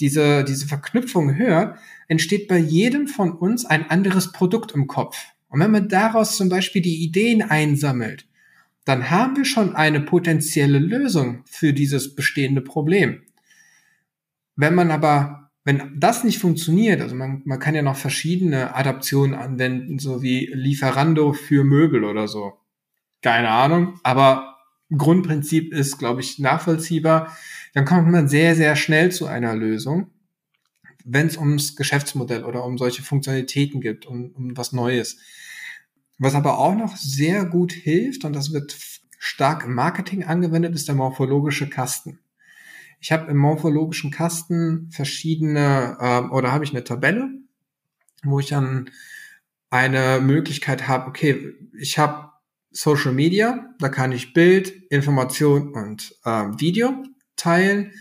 diese, 0.00 0.44
diese 0.44 0.66
Verknüpfung 0.66 1.36
hört, 1.36 1.78
entsteht 2.06 2.48
bei 2.48 2.58
jedem 2.58 3.08
von 3.08 3.32
uns 3.32 3.66
ein 3.66 3.90
anderes 3.90 4.32
Produkt 4.32 4.72
im 4.72 4.86
Kopf. 4.86 5.18
Und 5.48 5.60
wenn 5.60 5.70
man 5.70 5.88
daraus 5.88 6.36
zum 6.36 6.48
Beispiel 6.48 6.82
die 6.82 7.02
Ideen 7.02 7.42
einsammelt, 7.42 8.26
dann 8.84 9.10
haben 9.10 9.36
wir 9.36 9.44
schon 9.44 9.76
eine 9.76 10.00
potenzielle 10.00 10.78
Lösung 10.78 11.42
für 11.46 11.72
dieses 11.72 12.14
bestehende 12.14 12.62
Problem. 12.62 13.22
Wenn 14.56 14.74
man 14.74 14.90
aber, 14.90 15.50
wenn 15.64 15.94
das 15.98 16.24
nicht 16.24 16.38
funktioniert, 16.38 17.02
also 17.02 17.14
man, 17.14 17.42
man 17.44 17.58
kann 17.58 17.74
ja 17.74 17.82
noch 17.82 17.96
verschiedene 17.96 18.74
Adaptionen 18.74 19.34
anwenden, 19.34 19.98
so 19.98 20.22
wie 20.22 20.50
Lieferando 20.54 21.32
für 21.34 21.64
Möbel 21.64 22.04
oder 22.04 22.28
so. 22.28 22.54
Keine 23.20 23.50
Ahnung, 23.50 24.00
aber 24.04 24.57
Grundprinzip 24.96 25.72
ist, 25.72 25.98
glaube 25.98 26.20
ich, 26.20 26.38
nachvollziehbar, 26.38 27.36
dann 27.74 27.84
kommt 27.84 28.08
man 28.08 28.28
sehr, 28.28 28.54
sehr 28.56 28.76
schnell 28.76 29.12
zu 29.12 29.26
einer 29.26 29.54
Lösung, 29.54 30.10
wenn 31.04 31.26
es 31.26 31.36
ums 31.36 31.76
Geschäftsmodell 31.76 32.44
oder 32.44 32.64
um 32.64 32.78
solche 32.78 33.02
Funktionalitäten 33.02 33.80
gibt, 33.80 34.06
um, 34.06 34.30
um 34.30 34.56
was 34.56 34.72
Neues. 34.72 35.18
Was 36.18 36.34
aber 36.34 36.58
auch 36.58 36.74
noch 36.74 36.96
sehr 36.96 37.44
gut 37.44 37.72
hilft, 37.72 38.24
und 38.24 38.32
das 38.32 38.52
wird 38.52 38.76
stark 39.18 39.64
im 39.64 39.74
Marketing 39.74 40.24
angewendet, 40.24 40.74
ist 40.74 40.88
der 40.88 40.94
morphologische 40.94 41.68
Kasten. 41.68 42.18
Ich 43.00 43.12
habe 43.12 43.30
im 43.30 43.36
morphologischen 43.36 44.10
Kasten 44.10 44.90
verschiedene, 44.90 45.96
äh, 46.00 46.20
oder 46.32 46.50
habe 46.50 46.64
ich 46.64 46.70
eine 46.70 46.84
Tabelle, 46.84 47.30
wo 48.24 48.40
ich 48.40 48.48
dann 48.48 48.90
eine 49.70 50.20
Möglichkeit 50.20 50.88
habe, 50.88 51.06
okay, 51.06 51.54
ich 51.78 51.98
habe 51.98 52.27
Social 52.70 53.12
Media, 53.12 53.74
da 53.78 53.88
kann 53.88 54.12
ich 54.12 54.34
Bild, 54.34 54.68
Information 54.90 55.72
und 55.72 56.14
äh, 56.24 56.44
Video 56.58 57.02
teilen. 57.36 57.92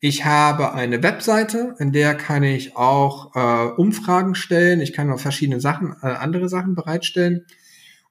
Ich 0.00 0.24
habe 0.24 0.72
eine 0.72 1.02
Webseite, 1.02 1.74
in 1.78 1.92
der 1.92 2.14
kann 2.14 2.42
ich 2.42 2.76
auch 2.76 3.34
äh, 3.34 3.72
Umfragen 3.72 4.34
stellen. 4.34 4.80
Ich 4.80 4.92
kann 4.92 5.10
auch 5.10 5.20
verschiedene 5.20 5.60
Sachen, 5.60 5.94
äh, 6.02 6.06
andere 6.06 6.48
Sachen 6.48 6.74
bereitstellen. 6.74 7.44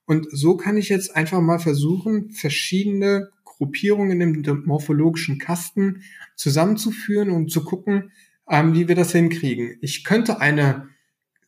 Und 0.05 0.27
so 0.31 0.57
kann 0.57 0.77
ich 0.77 0.89
jetzt 0.89 1.15
einfach 1.15 1.41
mal 1.41 1.59
versuchen, 1.59 2.31
verschiedene 2.31 3.29
Gruppierungen 3.43 4.21
im 4.21 4.63
morphologischen 4.65 5.37
Kasten 5.37 6.03
zusammenzuführen 6.35 7.29
und 7.29 7.51
zu 7.51 7.63
gucken, 7.63 8.11
ähm, 8.49 8.73
wie 8.73 8.87
wir 8.87 8.95
das 8.95 9.11
hinkriegen. 9.11 9.77
Ich 9.81 10.03
könnte 10.03 10.39
eine 10.39 10.89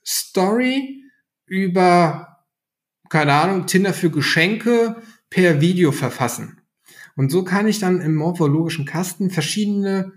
Story 0.05 1.03
über 1.45 2.30
keine 3.11 3.33
Ahnung, 3.33 3.67
Tinder 3.67 3.93
für 3.93 4.09
Geschenke 4.09 4.95
per 5.29 5.59
Video 5.59 5.91
verfassen. 5.91 6.61
Und 7.17 7.29
so 7.29 7.43
kann 7.43 7.67
ich 7.67 7.77
dann 7.77 7.99
im 7.99 8.15
morphologischen 8.15 8.85
Kasten 8.85 9.29
verschiedene 9.29 10.13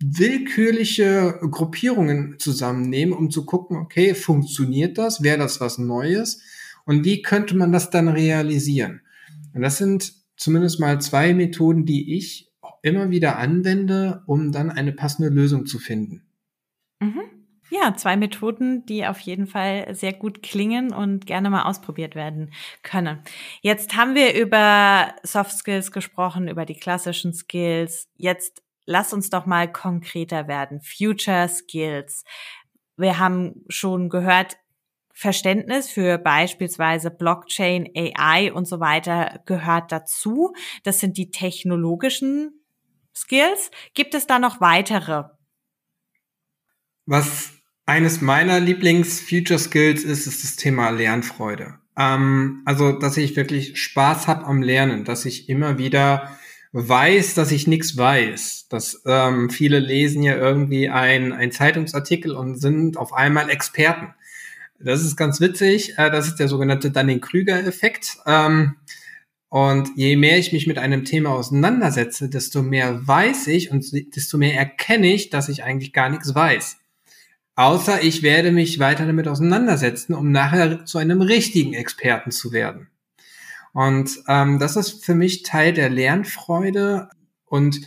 willkürliche 0.00 1.40
Gruppierungen 1.50 2.38
zusammennehmen, 2.38 3.16
um 3.16 3.30
zu 3.30 3.46
gucken, 3.46 3.78
okay, 3.78 4.14
funktioniert 4.14 4.98
das? 4.98 5.22
Wäre 5.22 5.38
das 5.38 5.62
was 5.62 5.78
Neues? 5.78 6.42
Und 6.84 7.06
wie 7.06 7.22
könnte 7.22 7.56
man 7.56 7.72
das 7.72 7.88
dann 7.88 8.08
realisieren? 8.08 9.00
Und 9.54 9.62
das 9.62 9.78
sind 9.78 10.12
zumindest 10.36 10.78
mal 10.78 11.00
zwei 11.00 11.32
Methoden, 11.32 11.86
die 11.86 12.16
ich 12.18 12.52
immer 12.82 13.08
wieder 13.08 13.38
anwende, 13.38 14.22
um 14.26 14.52
dann 14.52 14.70
eine 14.70 14.92
passende 14.92 15.30
Lösung 15.30 15.64
zu 15.64 15.78
finden. 15.78 16.26
Mhm. 17.00 17.35
Ja, 17.68 17.96
zwei 17.96 18.16
Methoden, 18.16 18.86
die 18.86 19.06
auf 19.06 19.18
jeden 19.20 19.46
Fall 19.48 19.92
sehr 19.94 20.12
gut 20.12 20.42
klingen 20.42 20.92
und 20.92 21.26
gerne 21.26 21.50
mal 21.50 21.64
ausprobiert 21.64 22.14
werden 22.14 22.52
können. 22.82 23.20
Jetzt 23.60 23.96
haben 23.96 24.14
wir 24.14 24.34
über 24.40 25.14
Soft 25.24 25.52
Skills 25.52 25.90
gesprochen, 25.90 26.46
über 26.46 26.64
die 26.64 26.78
klassischen 26.78 27.32
Skills. 27.32 28.08
Jetzt 28.16 28.62
lass 28.84 29.12
uns 29.12 29.30
doch 29.30 29.46
mal 29.46 29.70
konkreter 29.70 30.46
werden. 30.46 30.80
Future 30.80 31.48
Skills. 31.48 32.24
Wir 32.96 33.18
haben 33.18 33.64
schon 33.68 34.08
gehört, 34.10 34.56
Verständnis 35.12 35.90
für 35.90 36.18
beispielsweise 36.18 37.10
Blockchain, 37.10 37.88
AI 37.96 38.52
und 38.52 38.68
so 38.68 38.80
weiter 38.80 39.40
gehört 39.46 39.90
dazu. 39.90 40.52
Das 40.84 41.00
sind 41.00 41.16
die 41.16 41.30
technologischen 41.30 42.62
Skills. 43.14 43.70
Gibt 43.94 44.14
es 44.14 44.26
da 44.26 44.38
noch 44.38 44.60
weitere? 44.60 45.24
Was 47.06 47.55
eines 47.86 48.20
meiner 48.20 48.60
Lieblings-Future 48.60 49.58
Skills 49.58 50.02
ist, 50.04 50.26
ist 50.26 50.42
das 50.44 50.56
Thema 50.56 50.90
Lernfreude. 50.90 51.78
Ähm, 51.96 52.62
also, 52.64 52.92
dass 52.92 53.16
ich 53.16 53.36
wirklich 53.36 53.80
Spaß 53.80 54.26
habe 54.26 54.44
am 54.44 54.60
Lernen, 54.60 55.04
dass 55.04 55.24
ich 55.24 55.48
immer 55.48 55.78
wieder 55.78 56.36
weiß, 56.72 57.34
dass 57.34 57.52
ich 57.52 57.66
nichts 57.66 57.96
weiß. 57.96 58.66
Dass 58.68 59.02
ähm, 59.06 59.48
viele 59.50 59.78
lesen 59.78 60.22
ja 60.22 60.36
irgendwie 60.36 60.90
ein, 60.90 61.32
ein 61.32 61.52
Zeitungsartikel 61.52 62.32
und 62.32 62.60
sind 62.60 62.96
auf 62.96 63.12
einmal 63.12 63.48
Experten. 63.48 64.14
Das 64.78 65.02
ist 65.02 65.16
ganz 65.16 65.40
witzig. 65.40 65.94
Äh, 65.96 66.10
das 66.10 66.26
ist 66.26 66.36
der 66.36 66.48
sogenannte 66.48 66.90
Dunning-Krüger-Effekt. 66.90 68.18
Ähm, 68.26 68.74
und 69.48 69.90
je 69.94 70.16
mehr 70.16 70.38
ich 70.38 70.52
mich 70.52 70.66
mit 70.66 70.76
einem 70.76 71.04
Thema 71.04 71.30
auseinandersetze, 71.30 72.28
desto 72.28 72.62
mehr 72.62 73.06
weiß 73.06 73.46
ich 73.46 73.70
und 73.70 73.86
desto 74.16 74.38
mehr 74.38 74.54
erkenne 74.54 75.14
ich, 75.14 75.30
dass 75.30 75.48
ich 75.48 75.62
eigentlich 75.62 75.92
gar 75.92 76.10
nichts 76.10 76.34
weiß. 76.34 76.78
Außer 77.56 78.02
ich 78.02 78.22
werde 78.22 78.52
mich 78.52 78.78
weiter 78.78 79.06
damit 79.06 79.26
auseinandersetzen, 79.26 80.14
um 80.14 80.30
nachher 80.30 80.84
zu 80.84 80.98
einem 80.98 81.22
richtigen 81.22 81.72
Experten 81.72 82.30
zu 82.30 82.52
werden. 82.52 82.88
Und 83.72 84.22
ähm, 84.28 84.58
das 84.58 84.76
ist 84.76 85.04
für 85.04 85.14
mich 85.14 85.42
Teil 85.42 85.72
der 85.72 85.88
Lernfreude. 85.88 87.08
Und 87.46 87.80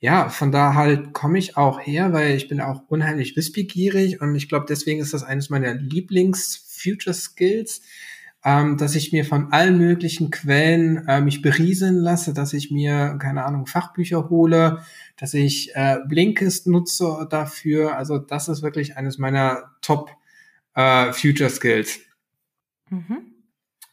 ja, 0.00 0.28
von 0.28 0.50
da 0.50 0.74
halt 0.74 1.12
komme 1.12 1.38
ich 1.38 1.56
auch 1.56 1.80
her, 1.80 2.12
weil 2.12 2.34
ich 2.34 2.48
bin 2.48 2.60
auch 2.60 2.82
unheimlich 2.88 3.36
wissbegierig 3.36 4.20
und 4.20 4.34
ich 4.34 4.48
glaube, 4.48 4.66
deswegen 4.68 5.00
ist 5.00 5.14
das 5.14 5.22
eines 5.22 5.48
meiner 5.48 5.74
Lieblings-Future 5.74 7.14
Skills, 7.14 7.82
ähm, 8.44 8.76
dass 8.76 8.94
ich 8.94 9.12
mir 9.12 9.24
von 9.24 9.52
allen 9.52 9.78
möglichen 9.78 10.30
Quellen 10.30 11.06
äh, 11.06 11.20
mich 11.20 11.42
berieseln 11.42 11.96
lasse, 11.96 12.34
dass 12.34 12.52
ich 12.52 12.70
mir, 12.70 13.16
keine 13.20 13.44
Ahnung, 13.44 13.66
Fachbücher 13.66 14.30
hole, 14.30 14.82
dass 15.16 15.34
ich 15.34 15.74
äh, 15.74 15.98
Blinkist 16.08 16.66
nutze 16.66 17.26
dafür. 17.30 17.96
Also 17.96 18.18
das 18.18 18.48
ist 18.48 18.62
wirklich 18.62 18.96
eines 18.96 19.18
meiner 19.18 19.70
Top 19.80 20.10
äh, 20.74 21.12
Future 21.12 21.50
Skills. 21.50 22.00
Mhm. 22.90 23.32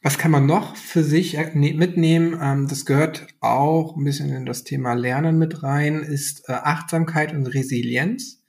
Was 0.02 0.16
kann 0.16 0.30
man 0.30 0.46
noch 0.46 0.76
für 0.76 1.04
sich 1.04 1.36
äh, 1.36 1.50
ne, 1.54 1.74
mitnehmen? 1.74 2.38
Ähm, 2.40 2.66
das 2.68 2.86
gehört 2.86 3.26
auch 3.40 3.96
ein 3.96 4.04
bisschen 4.04 4.34
in 4.34 4.46
das 4.46 4.64
Thema 4.64 4.94
Lernen 4.94 5.38
mit 5.38 5.62
rein, 5.62 6.00
ist 6.00 6.48
äh, 6.48 6.52
Achtsamkeit 6.52 7.34
und 7.34 7.46
Resilienz. 7.46 8.39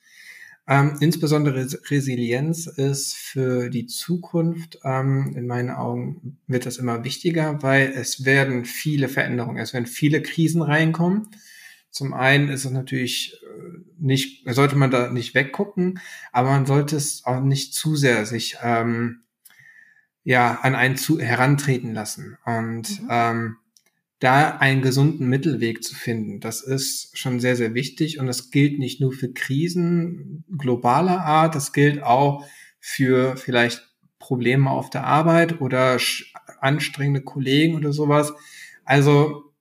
Ähm, 0.67 0.97
insbesondere 0.99 1.67
Resilienz 1.89 2.67
ist 2.67 3.15
für 3.15 3.69
die 3.69 3.87
Zukunft, 3.87 4.79
ähm, 4.83 5.33
in 5.35 5.47
meinen 5.47 5.71
Augen 5.71 6.39
wird 6.47 6.65
das 6.65 6.77
immer 6.77 7.03
wichtiger, 7.03 7.63
weil 7.63 7.91
es 7.95 8.25
werden 8.25 8.65
viele 8.65 9.09
Veränderungen, 9.09 9.57
es 9.57 9.73
werden 9.73 9.87
viele 9.87 10.21
Krisen 10.21 10.61
reinkommen. 10.61 11.29
Zum 11.89 12.13
einen 12.13 12.49
ist 12.49 12.63
es 12.63 12.71
natürlich 12.71 13.41
äh, 13.43 13.79
nicht, 13.97 14.47
sollte 14.53 14.75
man 14.75 14.91
da 14.91 15.09
nicht 15.09 15.33
weggucken, 15.35 15.99
aber 16.31 16.51
man 16.51 16.65
sollte 16.65 16.95
es 16.95 17.25
auch 17.25 17.41
nicht 17.41 17.73
zu 17.73 17.95
sehr 17.95 18.25
sich 18.25 18.57
ähm, 18.63 19.23
ja 20.23 20.59
an 20.61 20.75
einen 20.75 20.95
zu 20.95 21.19
herantreten 21.19 21.93
lassen. 21.93 22.37
Und 22.45 23.01
mhm. 23.01 23.07
ähm, 23.09 23.57
da 24.21 24.57
einen 24.57 24.83
gesunden 24.83 25.27
Mittelweg 25.27 25.83
zu 25.83 25.95
finden, 25.95 26.39
das 26.39 26.61
ist 26.61 27.17
schon 27.17 27.39
sehr, 27.39 27.55
sehr 27.55 27.73
wichtig. 27.73 28.19
Und 28.19 28.27
das 28.27 28.51
gilt 28.51 28.77
nicht 28.77 29.01
nur 29.01 29.11
für 29.11 29.33
Krisen 29.33 30.45
globaler 30.57 31.21
Art, 31.21 31.55
das 31.55 31.73
gilt 31.73 32.03
auch 32.03 32.45
für 32.79 33.35
vielleicht 33.35 33.89
Probleme 34.19 34.69
auf 34.69 34.91
der 34.91 35.05
Arbeit 35.05 35.59
oder 35.59 35.97
anstrengende 36.59 37.21
Kollegen 37.21 37.75
oder 37.75 37.91
sowas. 37.93 38.31
Also 38.85 39.51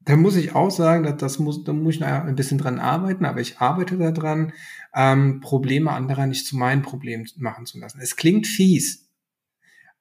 da 0.00 0.16
muss 0.16 0.36
ich 0.36 0.54
auch 0.54 0.70
sagen, 0.70 1.04
dass 1.04 1.16
das 1.16 1.38
muss, 1.38 1.64
da 1.64 1.72
muss 1.72 1.94
ich 1.94 2.04
ein 2.04 2.34
bisschen 2.34 2.58
dran 2.58 2.78
arbeiten, 2.78 3.24
aber 3.24 3.40
ich 3.40 3.58
arbeite 3.58 3.96
daran, 3.96 4.52
ähm, 4.94 5.40
Probleme 5.40 5.92
anderer 5.92 6.26
nicht 6.26 6.46
zu 6.46 6.58
meinen 6.58 6.82
Problemen 6.82 7.26
machen 7.36 7.64
zu 7.64 7.78
lassen. 7.78 8.00
Es 8.02 8.16
klingt 8.16 8.46
fies, 8.46 9.08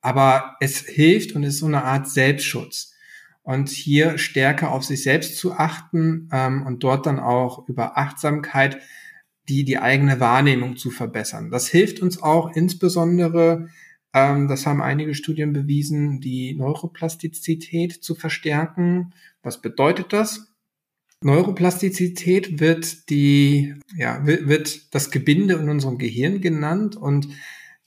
aber 0.02 0.58
es 0.60 0.82
hilft 0.82 1.36
und 1.36 1.43
ist 1.43 1.60
so 1.60 1.67
eine 1.67 1.86
Art 1.86 2.10
Selbstschutz 2.10 2.99
und 3.43 3.69
hier 3.69 4.17
stärker 4.17 4.71
auf 4.71 4.84
sich 4.84 5.04
selbst 5.04 5.38
zu 5.38 5.54
achten 5.54 6.30
ähm, 6.32 6.65
und 6.65 6.84
dort 6.84 7.06
dann 7.06 7.19
auch 7.19 7.67
über 7.67 7.97
Achtsamkeit 7.97 8.80
die, 9.47 9.63
die 9.63 9.80
eigene 9.80 10.19
Wahrnehmung 10.19 10.78
zu 10.78 10.91
verbessern. 10.91 11.49
Das 11.49 11.67
hilft 11.67 12.02
uns 12.02 12.21
auch 12.21 12.56
insbesondere, 12.56 13.67
ähm, 14.13 14.47
das 14.47 14.65
haben 14.65 14.82
einige 14.82 15.15
Studien 15.15 15.54
bewiesen, 15.54 16.21
die 16.21 16.56
Neuroplastizität 16.56 18.04
zu 18.04 18.15
verstärken. 18.15 19.13
Was 19.41 19.62
bedeutet 19.62 20.13
das? 20.13 20.54
Neuroplastizität 21.21 22.60
wird 22.60 23.10
die, 23.10 23.75
ja, 23.95 24.25
wird, 24.25 24.47
wird 24.47 24.95
das 24.95 25.12
Gebinde 25.12 25.56
in 25.56 25.69
unserem 25.69 25.97
Gehirn 25.97 26.39
genannt 26.39 26.95
und 26.95 27.28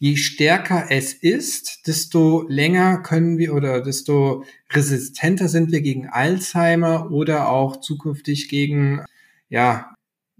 je 0.02 0.16
stärker 0.16 0.86
es 0.88 1.12
ist, 1.14 1.86
desto 1.86 2.44
länger 2.48 3.02
können 3.02 3.38
wir 3.38 3.54
oder 3.54 3.80
desto 3.80 4.44
resistenter 4.72 5.46
sind 5.46 5.70
wir 5.70 5.80
gegen 5.80 6.08
Alzheimer 6.08 7.12
oder 7.12 7.48
auch 7.48 7.80
zukünftig 7.80 8.48
gegen 8.48 9.04
ja, 9.48 9.94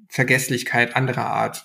Vergesslichkeit 0.09 0.97
anderer 0.97 1.27
Art. 1.27 1.65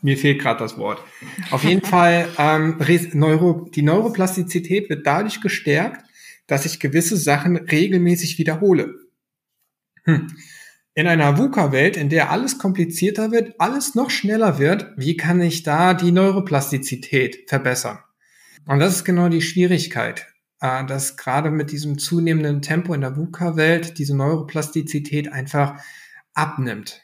Mir 0.00 0.16
fehlt 0.16 0.40
gerade 0.40 0.60
das 0.60 0.78
Wort. 0.78 1.02
Auf 1.50 1.64
jeden 1.64 1.82
Fall, 1.84 2.28
ähm, 2.38 2.78
Neuro, 3.14 3.68
die 3.74 3.82
Neuroplastizität 3.82 4.88
wird 4.88 5.04
dadurch 5.04 5.40
gestärkt, 5.40 6.04
dass 6.46 6.66
ich 6.66 6.78
gewisse 6.78 7.16
Sachen 7.16 7.56
regelmäßig 7.56 8.38
wiederhole. 8.38 8.94
Hm 10.04 10.28
in 10.98 11.06
einer 11.06 11.38
VUCA-Welt, 11.38 11.96
in 11.96 12.08
der 12.08 12.32
alles 12.32 12.58
komplizierter 12.58 13.30
wird, 13.30 13.54
alles 13.60 13.94
noch 13.94 14.10
schneller 14.10 14.58
wird, 14.58 14.88
wie 14.96 15.16
kann 15.16 15.40
ich 15.40 15.62
da 15.62 15.94
die 15.94 16.10
Neuroplastizität 16.10 17.48
verbessern? 17.48 18.00
Und 18.66 18.80
das 18.80 18.96
ist 18.96 19.04
genau 19.04 19.28
die 19.28 19.40
Schwierigkeit, 19.40 20.26
äh, 20.60 20.84
dass 20.86 21.16
gerade 21.16 21.52
mit 21.52 21.70
diesem 21.70 21.98
zunehmenden 21.98 22.62
Tempo 22.62 22.94
in 22.94 23.02
der 23.02 23.16
VUCA-Welt 23.16 23.96
diese 23.98 24.16
Neuroplastizität 24.16 25.32
einfach 25.32 25.80
abnimmt. 26.34 27.00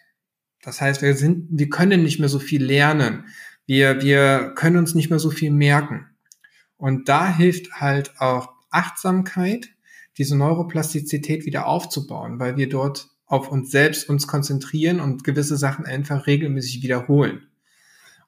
Das 0.60 0.80
heißt, 0.80 1.00
wir 1.00 1.14
sind, 1.14 1.46
wir 1.52 1.68
können 1.68 2.02
nicht 2.02 2.18
mehr 2.18 2.28
so 2.28 2.40
viel 2.40 2.64
lernen. 2.64 3.26
Wir, 3.64 4.02
wir 4.02 4.54
können 4.56 4.78
uns 4.78 4.96
nicht 4.96 5.10
mehr 5.10 5.20
so 5.20 5.30
viel 5.30 5.52
merken. 5.52 6.08
Und 6.76 7.08
da 7.08 7.32
hilft 7.32 7.80
halt 7.80 8.20
auch 8.20 8.54
Achtsamkeit, 8.70 9.68
diese 10.18 10.36
Neuroplastizität 10.36 11.46
wieder 11.46 11.68
aufzubauen, 11.68 12.40
weil 12.40 12.56
wir 12.56 12.68
dort 12.68 13.13
auf 13.34 13.50
uns 13.50 13.72
selbst 13.72 14.08
uns 14.08 14.28
konzentrieren 14.28 15.00
und 15.00 15.24
gewisse 15.24 15.56
Sachen 15.56 15.84
einfach 15.84 16.28
regelmäßig 16.28 16.82
wiederholen. 16.82 17.48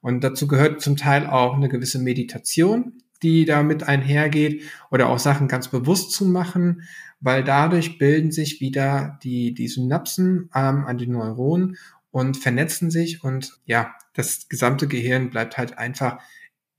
Und 0.00 0.24
dazu 0.24 0.48
gehört 0.48 0.82
zum 0.82 0.96
Teil 0.96 1.26
auch 1.26 1.54
eine 1.54 1.68
gewisse 1.68 2.00
Meditation, 2.00 2.94
die 3.22 3.44
damit 3.44 3.84
einhergeht 3.84 4.64
oder 4.90 5.08
auch 5.08 5.20
Sachen 5.20 5.46
ganz 5.46 5.68
bewusst 5.68 6.10
zu 6.10 6.26
machen, 6.26 6.82
weil 7.20 7.44
dadurch 7.44 7.98
bilden 7.98 8.32
sich 8.32 8.60
wieder 8.60 9.18
die, 9.22 9.54
die 9.54 9.68
Synapsen 9.68 10.50
ähm, 10.54 10.84
an 10.84 10.98
den 10.98 11.12
Neuronen 11.12 11.76
und 12.10 12.36
vernetzen 12.36 12.90
sich 12.90 13.22
und 13.22 13.58
ja, 13.64 13.94
das 14.12 14.48
gesamte 14.48 14.88
Gehirn 14.88 15.30
bleibt 15.30 15.56
halt 15.56 15.78
einfach 15.78 16.18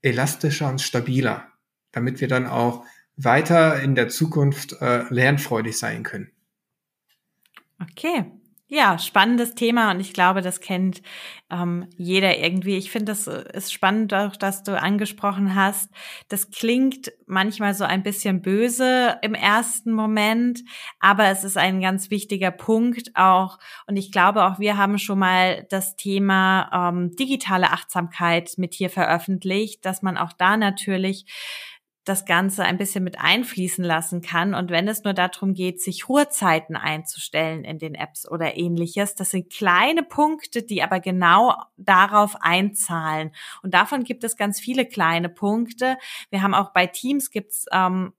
elastischer 0.02 0.68
und 0.68 0.80
stabiler, 0.82 1.46
damit 1.92 2.20
wir 2.20 2.28
dann 2.28 2.46
auch 2.46 2.84
weiter 3.16 3.80
in 3.80 3.94
der 3.94 4.08
Zukunft 4.08 4.76
äh, 4.80 5.04
lernfreudig 5.08 5.78
sein 5.78 6.02
können. 6.02 6.30
Okay. 7.80 8.24
Ja, 8.70 8.98
spannendes 8.98 9.54
Thema 9.54 9.90
und 9.92 10.00
ich 10.00 10.12
glaube, 10.12 10.42
das 10.42 10.60
kennt 10.60 11.00
ähm, 11.50 11.88
jeder 11.96 12.36
irgendwie. 12.36 12.76
Ich 12.76 12.90
finde, 12.90 13.12
das 13.12 13.26
ist 13.26 13.72
spannend, 13.72 14.12
auch 14.12 14.36
dass 14.36 14.62
du 14.62 14.78
angesprochen 14.78 15.54
hast. 15.54 15.90
Das 16.28 16.50
klingt 16.50 17.10
manchmal 17.26 17.72
so 17.72 17.84
ein 17.84 18.02
bisschen 18.02 18.42
böse 18.42 19.16
im 19.22 19.32
ersten 19.32 19.90
Moment, 19.90 20.60
aber 21.00 21.28
es 21.28 21.44
ist 21.44 21.56
ein 21.56 21.80
ganz 21.80 22.10
wichtiger 22.10 22.50
Punkt 22.50 23.12
auch. 23.14 23.58
Und 23.86 23.96
ich 23.96 24.12
glaube, 24.12 24.44
auch 24.44 24.58
wir 24.58 24.76
haben 24.76 24.98
schon 24.98 25.20
mal 25.20 25.66
das 25.70 25.96
Thema 25.96 26.90
ähm, 26.90 27.16
digitale 27.16 27.70
Achtsamkeit 27.70 28.52
mit 28.58 28.74
hier 28.74 28.90
veröffentlicht, 28.90 29.82
dass 29.86 30.02
man 30.02 30.18
auch 30.18 30.34
da 30.34 30.58
natürlich 30.58 31.24
das 32.08 32.24
Ganze 32.24 32.64
ein 32.64 32.78
bisschen 32.78 33.04
mit 33.04 33.18
einfließen 33.20 33.84
lassen 33.84 34.22
kann. 34.22 34.54
Und 34.54 34.70
wenn 34.70 34.88
es 34.88 35.04
nur 35.04 35.14
darum 35.14 35.54
geht, 35.54 35.82
sich 35.82 36.08
Ruhezeiten 36.08 36.76
einzustellen 36.76 37.64
in 37.64 37.78
den 37.78 37.94
Apps 37.94 38.28
oder 38.28 38.56
ähnliches, 38.56 39.14
das 39.14 39.30
sind 39.30 39.52
kleine 39.52 40.02
Punkte, 40.02 40.62
die 40.62 40.82
aber 40.82 41.00
genau 41.00 41.54
darauf 41.76 42.36
einzahlen. 42.40 43.32
Und 43.62 43.74
davon 43.74 44.04
gibt 44.04 44.24
es 44.24 44.36
ganz 44.36 44.60
viele 44.60 44.86
kleine 44.86 45.28
Punkte. 45.28 45.98
Wir 46.30 46.42
haben 46.42 46.54
auch 46.54 46.72
bei 46.72 46.86
Teams 46.86 47.30
gibt's 47.30 47.66
ähm, 47.72 48.12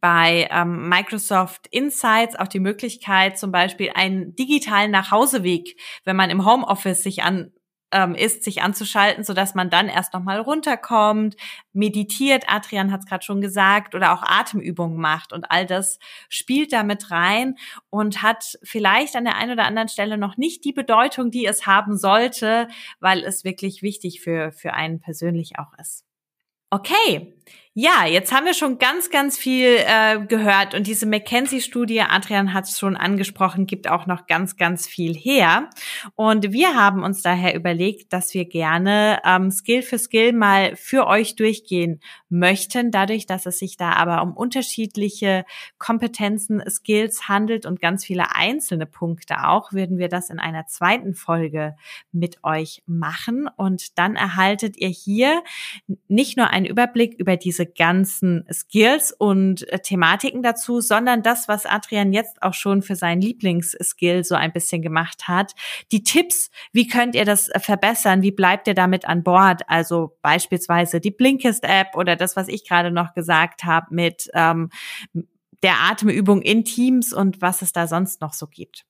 bei 0.00 0.48
ähm, 0.50 0.88
Microsoft 0.88 1.68
Insights 1.68 2.34
auch 2.34 2.48
die 2.48 2.58
Möglichkeit, 2.58 3.38
zum 3.38 3.52
Beispiel 3.52 3.92
einen 3.94 4.34
digitalen 4.34 4.90
Nachhauseweg, 4.90 5.78
wenn 6.04 6.16
man 6.16 6.28
im 6.28 6.44
Homeoffice 6.44 7.04
sich 7.04 7.22
an 7.22 7.52
ähm, 7.92 8.14
ist, 8.14 8.42
sich 8.42 8.62
anzuschalten, 8.62 9.24
so 9.24 9.34
dass 9.34 9.54
man 9.54 9.70
dann 9.70 9.88
erst 9.88 10.14
noch 10.14 10.22
mal 10.22 10.40
runterkommt, 10.40 11.36
meditiert, 11.72 12.44
Adrian 12.48 12.90
hat 12.90 13.00
es 13.00 13.06
gerade 13.06 13.24
schon 13.24 13.40
gesagt, 13.40 13.94
oder 13.94 14.12
auch 14.12 14.22
Atemübungen 14.22 14.98
macht 14.98 15.32
und 15.32 15.50
all 15.50 15.66
das 15.66 15.98
spielt 16.28 16.72
damit 16.72 17.10
rein 17.10 17.56
und 17.90 18.22
hat 18.22 18.58
vielleicht 18.62 19.14
an 19.16 19.24
der 19.24 19.36
einen 19.36 19.52
oder 19.52 19.64
anderen 19.64 19.88
Stelle 19.88 20.18
noch 20.18 20.36
nicht 20.36 20.64
die 20.64 20.72
Bedeutung, 20.72 21.30
die 21.30 21.46
es 21.46 21.66
haben 21.66 21.96
sollte, 21.96 22.68
weil 23.00 23.22
es 23.24 23.44
wirklich 23.44 23.82
wichtig 23.82 24.20
für, 24.20 24.52
für 24.52 24.72
einen 24.72 25.00
persönlich 25.00 25.58
auch 25.58 25.72
ist. 25.78 26.04
Okay, 26.70 27.34
ja, 27.74 28.04
jetzt 28.06 28.32
haben 28.32 28.44
wir 28.44 28.52
schon 28.52 28.76
ganz, 28.76 29.08
ganz 29.08 29.38
viel 29.38 29.78
äh, 29.78 30.20
gehört 30.26 30.74
und 30.74 30.86
diese 30.86 31.06
McKenzie-Studie, 31.06 32.02
Adrian 32.02 32.52
hat 32.52 32.64
es 32.64 32.78
schon 32.78 32.98
angesprochen, 32.98 33.66
gibt 33.66 33.88
auch 33.88 34.06
noch 34.06 34.26
ganz, 34.26 34.58
ganz 34.58 34.86
viel 34.86 35.14
her. 35.14 35.70
Und 36.14 36.52
wir 36.52 36.74
haben 36.74 37.02
uns 37.02 37.22
daher 37.22 37.54
überlegt, 37.54 38.12
dass 38.12 38.34
wir 38.34 38.44
gerne 38.44 39.20
ähm, 39.24 39.50
Skill 39.50 39.80
für 39.80 39.98
Skill 39.98 40.34
mal 40.34 40.76
für 40.76 41.06
euch 41.06 41.34
durchgehen 41.34 42.00
möchten, 42.28 42.90
dadurch, 42.90 43.24
dass 43.24 43.46
es 43.46 43.58
sich 43.58 43.78
da 43.78 43.92
aber 43.92 44.22
um 44.22 44.36
unterschiedliche 44.36 45.46
Kompetenzen, 45.78 46.62
Skills 46.68 47.26
handelt 47.28 47.64
und 47.64 47.80
ganz 47.80 48.04
viele 48.04 48.34
einzelne 48.34 48.84
Punkte 48.84 49.48
auch, 49.48 49.72
würden 49.72 49.96
wir 49.96 50.08
das 50.08 50.28
in 50.28 50.38
einer 50.38 50.66
zweiten 50.66 51.14
Folge 51.14 51.74
mit 52.10 52.44
euch 52.44 52.82
machen. 52.86 53.48
Und 53.56 53.98
dann 53.98 54.14
erhaltet 54.14 54.76
ihr 54.76 54.88
hier 54.88 55.42
nicht 56.08 56.36
nur 56.36 56.48
einen 56.48 56.66
Überblick 56.66 57.14
über 57.18 57.38
diese 57.38 57.61
diese 57.62 57.66
ganzen 57.66 58.44
Skills 58.52 59.12
und 59.12 59.68
äh, 59.68 59.78
Thematiken 59.78 60.42
dazu, 60.42 60.80
sondern 60.80 61.22
das, 61.22 61.48
was 61.48 61.66
Adrian 61.66 62.12
jetzt 62.12 62.42
auch 62.42 62.54
schon 62.54 62.82
für 62.82 62.96
seinen 62.96 63.20
Lieblingsskill 63.20 64.24
so 64.24 64.34
ein 64.34 64.52
bisschen 64.52 64.82
gemacht 64.82 65.28
hat. 65.28 65.52
Die 65.92 66.02
Tipps, 66.02 66.50
wie 66.72 66.86
könnt 66.86 67.14
ihr 67.14 67.24
das 67.24 67.48
äh, 67.48 67.60
verbessern? 67.60 68.22
Wie 68.22 68.32
bleibt 68.32 68.66
ihr 68.66 68.74
damit 68.74 69.06
an 69.06 69.22
Bord? 69.22 69.62
Also 69.68 70.16
beispielsweise 70.22 71.00
die 71.00 71.10
Blinkist-App 71.10 71.96
oder 71.96 72.16
das, 72.16 72.36
was 72.36 72.48
ich 72.48 72.66
gerade 72.66 72.90
noch 72.90 73.14
gesagt 73.14 73.64
habe 73.64 73.86
mit 73.90 74.28
ähm, 74.34 74.70
der 75.62 75.80
Atemübung 75.80 76.42
in 76.42 76.64
Teams 76.64 77.12
und 77.12 77.40
was 77.40 77.62
es 77.62 77.72
da 77.72 77.86
sonst 77.86 78.20
noch 78.20 78.32
so 78.32 78.46
gibt. 78.46 78.84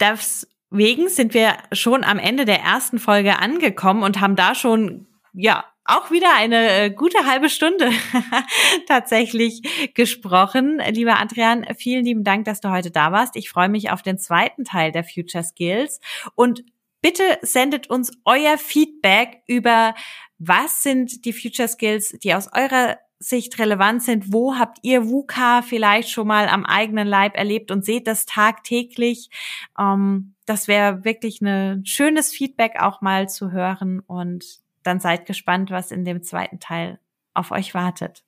Deswegen 0.00 1.08
sind 1.08 1.34
wir 1.34 1.56
schon 1.72 2.04
am 2.04 2.18
Ende 2.18 2.46
der 2.46 2.60
ersten 2.60 2.98
Folge 2.98 3.38
angekommen 3.38 4.02
und 4.02 4.20
haben 4.20 4.36
da 4.36 4.54
schon 4.54 5.06
ja 5.34 5.64
auch 5.84 6.10
wieder 6.10 6.34
eine 6.34 6.68
äh, 6.70 6.90
gute 6.90 7.26
halbe 7.26 7.50
Stunde 7.50 7.90
tatsächlich 8.86 9.92
gesprochen. 9.94 10.80
Lieber 10.90 11.20
Adrian, 11.20 11.66
vielen 11.76 12.04
lieben 12.04 12.24
Dank, 12.24 12.46
dass 12.46 12.60
du 12.60 12.70
heute 12.70 12.90
da 12.90 13.12
warst. 13.12 13.36
Ich 13.36 13.50
freue 13.50 13.68
mich 13.68 13.90
auf 13.90 14.02
den 14.02 14.18
zweiten 14.18 14.64
Teil 14.64 14.92
der 14.92 15.04
Future 15.04 15.44
Skills 15.44 16.00
und 16.34 16.64
bitte 17.02 17.38
sendet 17.42 17.90
uns 17.90 18.12
euer 18.24 18.56
Feedback 18.56 19.42
über 19.46 19.94
was 20.38 20.82
sind 20.82 21.24
die 21.26 21.32
Future 21.32 21.68
Skills, 21.68 22.16
die 22.22 22.34
aus 22.34 22.48
eurer 22.52 22.98
Sicht 23.18 23.58
relevant 23.58 24.02
sind. 24.02 24.32
Wo 24.32 24.56
habt 24.56 24.78
ihr 24.82 25.08
VUCA 25.08 25.62
vielleicht 25.62 26.10
schon 26.10 26.26
mal 26.26 26.48
am 26.48 26.64
eigenen 26.64 27.06
Leib 27.06 27.36
erlebt 27.36 27.70
und 27.70 27.84
seht 27.84 28.06
das 28.06 28.26
tagtäglich? 28.26 29.30
Ähm, 29.78 30.34
das 30.46 30.68
wäre 30.68 31.04
wirklich 31.04 31.40
ein 31.40 31.86
schönes 31.86 32.32
Feedback 32.32 32.80
auch 32.80 33.00
mal 33.00 33.28
zu 33.28 33.50
hören 33.50 34.00
und 34.00 34.63
dann 34.84 35.00
seid 35.00 35.26
gespannt, 35.26 35.70
was 35.70 35.90
in 35.90 36.04
dem 36.04 36.22
zweiten 36.22 36.60
Teil 36.60 37.00
auf 37.34 37.50
euch 37.50 37.74
wartet. 37.74 38.24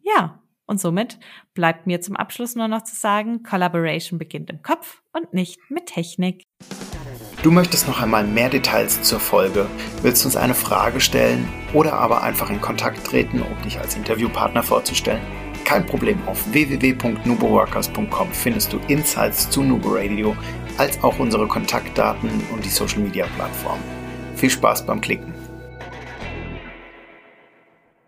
Ja, 0.00 0.42
und 0.66 0.80
somit 0.80 1.18
bleibt 1.54 1.86
mir 1.86 2.00
zum 2.00 2.16
Abschluss 2.16 2.56
nur 2.56 2.68
noch 2.68 2.82
zu 2.82 2.94
sagen, 2.94 3.42
Collaboration 3.42 4.18
beginnt 4.18 4.50
im 4.50 4.62
Kopf 4.62 5.02
und 5.12 5.32
nicht 5.32 5.58
mit 5.70 5.86
Technik. 5.86 6.44
Du 7.42 7.50
möchtest 7.50 7.86
noch 7.86 8.00
einmal 8.00 8.24
mehr 8.24 8.48
Details 8.48 9.02
zur 9.02 9.20
Folge, 9.20 9.66
willst 10.00 10.24
uns 10.24 10.34
eine 10.34 10.54
Frage 10.54 11.00
stellen 11.00 11.46
oder 11.74 11.92
aber 11.92 12.22
einfach 12.22 12.48
in 12.48 12.60
Kontakt 12.60 13.04
treten, 13.06 13.42
um 13.42 13.62
dich 13.62 13.78
als 13.78 13.96
Interviewpartner 13.96 14.62
vorzustellen? 14.62 15.20
Kein 15.66 15.84
Problem, 15.84 16.18
auf 16.26 16.50
www.nuboworkers.com 16.52 18.32
findest 18.32 18.72
du 18.72 18.78
Insights 18.88 19.50
zu 19.50 19.62
Nubo 19.62 19.90
Radio, 19.94 20.34
als 20.78 21.02
auch 21.02 21.18
unsere 21.18 21.46
Kontaktdaten 21.46 22.30
und 22.50 22.64
die 22.64 22.70
Social 22.70 23.00
Media 23.00 23.26
Plattform. 23.36 23.78
Viel 24.36 24.50
Spaß 24.50 24.86
beim 24.86 25.00
Klicken! 25.00 25.33